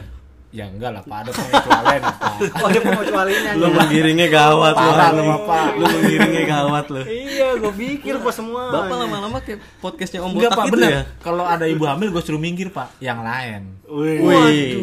[0.52, 1.18] Ya enggak lah, Pak.
[1.18, 2.34] Ada pengecualian, Pak.
[2.54, 5.66] oh ada pengecualiannya lu menggiringnya gawat lu lu, Bapak.
[5.74, 10.52] lu menggiringnya gawat lu iya gue pikir pas semua bapak lama-lama kayak podcastnya om Enggak,
[10.52, 10.92] botak Pak, gitu bener.
[10.92, 13.00] ya Kalau ada ibu hamil, gua suruh minggir, Pak.
[13.00, 13.62] Yang lain.
[13.88, 14.76] Wih.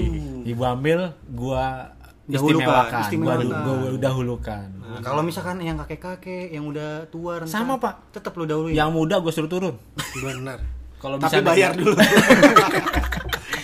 [0.47, 1.93] Ibu hamil gua
[2.25, 3.47] Dahulukan, istimewakan, gua, istimewakan.
[3.65, 4.67] gua dahulukan.
[4.79, 8.13] Nah, kalau misalkan yang kakek-kakek yang udah tua Sama, Pak.
[8.13, 9.77] tetap lu dahuluin Yang muda gua suruh turun.
[10.15, 10.61] Benar.
[10.97, 11.93] Kalau Tapi misalnya- bayar dulu.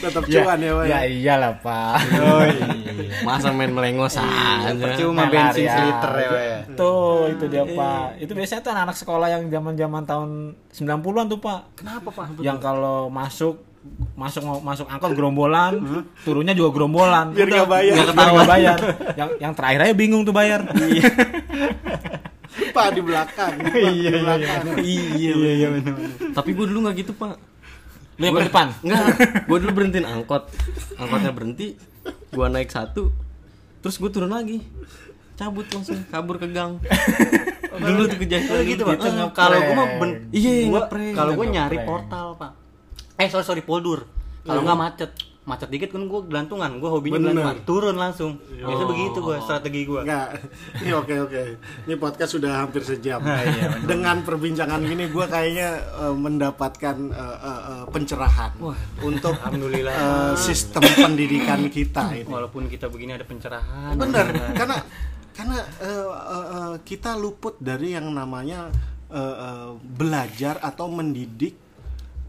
[0.05, 0.85] tetap cuan ya, Pak.
[0.85, 1.95] ya iyalah pak
[3.27, 4.75] Masa main melengos aja.
[4.75, 6.59] Percuma Nah, bensin seliter ya, Pak, ya.
[6.75, 10.31] tuh itu dia pak itu biasanya tuh anak sekolah yang zaman zaman tahun
[10.71, 12.27] 90-an tuh pak Kenapa, Pak?
[12.39, 13.63] yang kalau masuk
[14.15, 15.77] masuk masuk angkot gerombolan
[16.21, 17.95] turunnya juga gerombolan Biar nggak bayar.
[17.95, 18.79] biar nggak bayar
[19.15, 20.65] yang yang terakhir aja bingung tuh bayar
[22.75, 23.55] Pak di belakang.
[23.61, 24.65] Pak, di belakang.
[24.79, 25.95] Iya, iya, benar.
[26.33, 27.35] Tapi gue dulu nggak gitu, Pak.
[28.15, 29.05] Lu yang depan Enggak,
[29.43, 30.47] gue dulu berhentiin angkot.
[30.95, 33.11] Angkotnya berhenti, gue naik satu,
[33.83, 34.63] terus gue turun lagi.
[35.35, 36.79] Cabut langsung, kabur ke gang.
[37.75, 38.95] dulu tuh kejadian Oh, gitu, Pak.
[38.95, 39.35] Itu ngeprank.
[39.35, 40.53] Kalau gua mah ben- Iya,
[41.11, 42.53] kalau gua Itu nyari portal, Pak.
[43.19, 44.07] Eh, sorry sorry poldur.
[44.47, 45.11] Kalau nggak macet,
[45.45, 46.71] macet dikit kan gua gelantungan.
[46.77, 47.37] Gua hobinya Bener.
[47.37, 47.57] gelantungan.
[47.63, 48.41] Turun langsung.
[48.41, 50.01] Biasa begitu gua strategi gua.
[50.03, 50.29] Enggak.
[50.81, 51.43] Ini oke oke.
[51.85, 53.21] Ini podcast sudah hampir sejam.
[53.21, 55.69] Iya, Dengan perbincangan gini gue kayaknya
[56.01, 58.53] eh, mendapatkan eh, eh, pencerahan
[59.01, 59.93] untuk Alhamdulillah.
[59.93, 62.25] eh, sistem pendidikan kita ini.
[62.25, 63.95] Walaupun kita begini ada pencerahan.
[63.95, 64.27] Bener.
[64.57, 64.77] karena
[65.31, 68.73] karena eh, eh, eh, kita luput dari yang namanya
[69.09, 71.61] eh, eh, belajar atau mendidik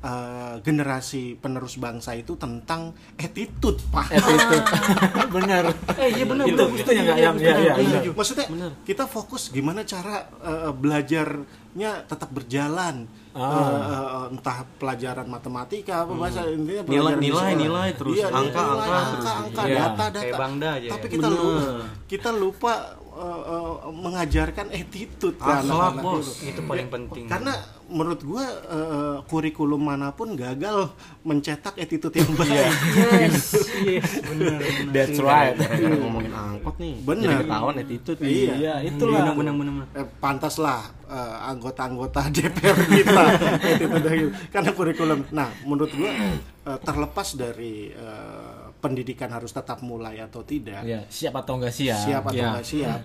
[0.06, 2.82] eh, generasi penerus bangsa itu tentang
[3.16, 4.08] attitude, Pak.
[4.12, 4.66] attitude
[5.36, 5.64] bener
[5.96, 6.46] Eh, iya benar.
[6.46, 8.02] itu itu yang nggak yang ya ya bener.
[8.12, 8.46] Maksudnya
[8.84, 13.10] kita fokus gimana cara eh, belajarnya tetap berjalan.
[13.32, 13.52] Ah.
[13.52, 18.96] Eh, entah pelajaran matematika apa bahasa intinya Nilai- nilai- nilai terus, Iya, angka- nilai, angka
[18.96, 19.26] angka, terus.
[19.36, 19.76] angka, Iya.
[19.76, 20.20] data data.
[20.22, 21.12] Kayak Bangda aja Tapi ya.
[21.12, 21.84] kita lupa Bener.
[22.08, 22.74] kita lupa
[23.16, 26.28] eh, eh, mengajarkan attitude Akhlak, Bos.
[26.38, 26.52] itu.
[26.52, 27.26] Itu paling penting.
[27.26, 27.54] Karena
[27.88, 30.90] menurut gua eh, kurikulum mana pun gagal
[31.22, 32.50] mencetak attitude yang baik.
[33.22, 34.60] yes, yes, benar.
[34.90, 36.94] that's right Gara-gara ngomongin angkot nih.
[37.00, 37.30] Bener.
[37.32, 38.20] Jadi ketahuan attitude.
[38.20, 38.54] Iya.
[38.56, 39.74] iya itulah Benar benar benar.
[39.82, 39.88] benar.
[39.96, 43.24] eh, pantaslah eh, anggota-anggota DPR kita
[43.70, 44.28] Attitude gitu.
[44.50, 45.20] karena kurikulum.
[45.30, 46.40] Nah, menurut gua eh,
[46.82, 52.24] terlepas dari eh, pendidikan harus tetap mulai atau tidak, ya siap atau enggak siap siap
[52.24, 52.50] atau Ya.
[52.54, 53.00] nggak siap,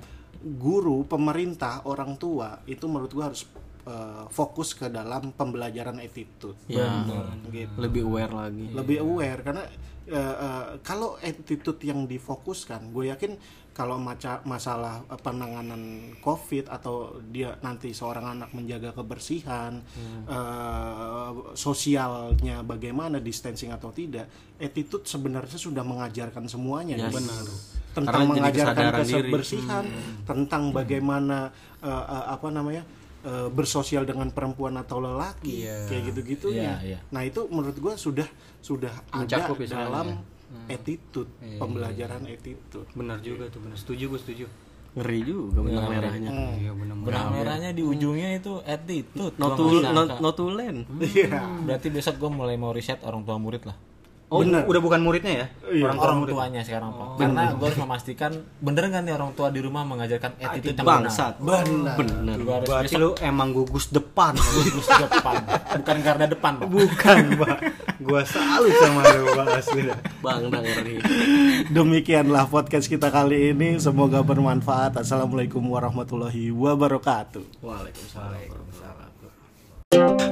[0.60, 3.48] guru, pemerintah, orang tua itu menurut gua harus
[3.90, 6.54] eh, fokus ke dalam pembelajaran attitude.
[6.70, 6.86] Ya,
[7.50, 7.74] Gitu.
[7.76, 8.66] lebih aware lagi.
[8.70, 9.64] lebih aware karena
[10.06, 13.34] eh, eh, kalau attitude yang difokuskan gue yakin
[13.70, 15.82] kalau maca masalah penanganan
[16.18, 16.94] covid atau
[17.30, 19.78] dia nanti seorang anak menjaga kebersihan
[20.26, 24.26] eh, sosialnya bagaimana distancing atau tidak
[24.58, 27.14] attitude sebenarnya sudah mengajarkan semuanya Yes.
[27.14, 27.44] benar
[27.90, 29.84] tentang Karena mengajarkan kebersihan
[30.22, 32.82] tentang bagaimana eh, eh, apa namanya
[33.22, 35.86] eh, bersosial dengan perempuan atau lelaki Iya.
[35.86, 36.98] kayak gitu-gitunya Iya, iya.
[37.08, 38.26] Nah itu menurut gua sudah
[38.58, 39.84] sudah ada Mencakup ya sebenarnya.
[39.86, 40.06] dalam
[40.66, 42.88] attitude Iya, pembelajaran attitude.
[42.92, 43.76] Benar juga tuh, benar.
[43.76, 44.44] Setuju gue setuju.
[44.90, 46.30] Ngeri juga benang merahnya.
[46.56, 46.96] Iya benar.
[46.98, 50.82] benang merahnya di ujungnya itu attitude Not Gua to, not, not to learn.
[50.98, 51.46] Iya.
[51.62, 53.78] berarti besok gue mulai mau riset orang tua murid lah
[54.30, 54.62] Oh, Benar.
[54.62, 55.46] udah bukan muridnya ya?
[55.74, 55.90] Iya.
[55.90, 56.32] Orang orang murid.
[56.38, 58.30] tuanya sekarang pak karena gue harus memastikan
[58.62, 61.34] bener nggak nih orang tua di rumah mengajarkan attitude yang benar Bangsat.
[61.42, 62.38] Benar.
[62.38, 64.38] Harus Berarti lu emang gugus depan.
[64.54, 65.42] gugus depan
[65.82, 67.58] bukan garda depan pak Bukan, Pak.
[68.00, 69.46] Gua salut sama lu, Pak.
[69.60, 69.82] Asli.
[70.24, 71.02] Bang, dah ngeri.
[71.68, 73.76] Demikianlah podcast kita kali ini.
[73.76, 74.96] Semoga bermanfaat.
[74.96, 77.60] Assalamualaikum warahmatullahi wabarakatuh.
[77.60, 78.89] Waalaikumsalam.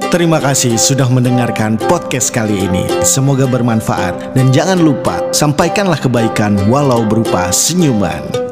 [0.09, 2.87] Terima kasih sudah mendengarkan podcast kali ini.
[3.03, 8.48] Semoga bermanfaat dan jangan lupa sampaikanlah kebaikan walau berupa senyuman.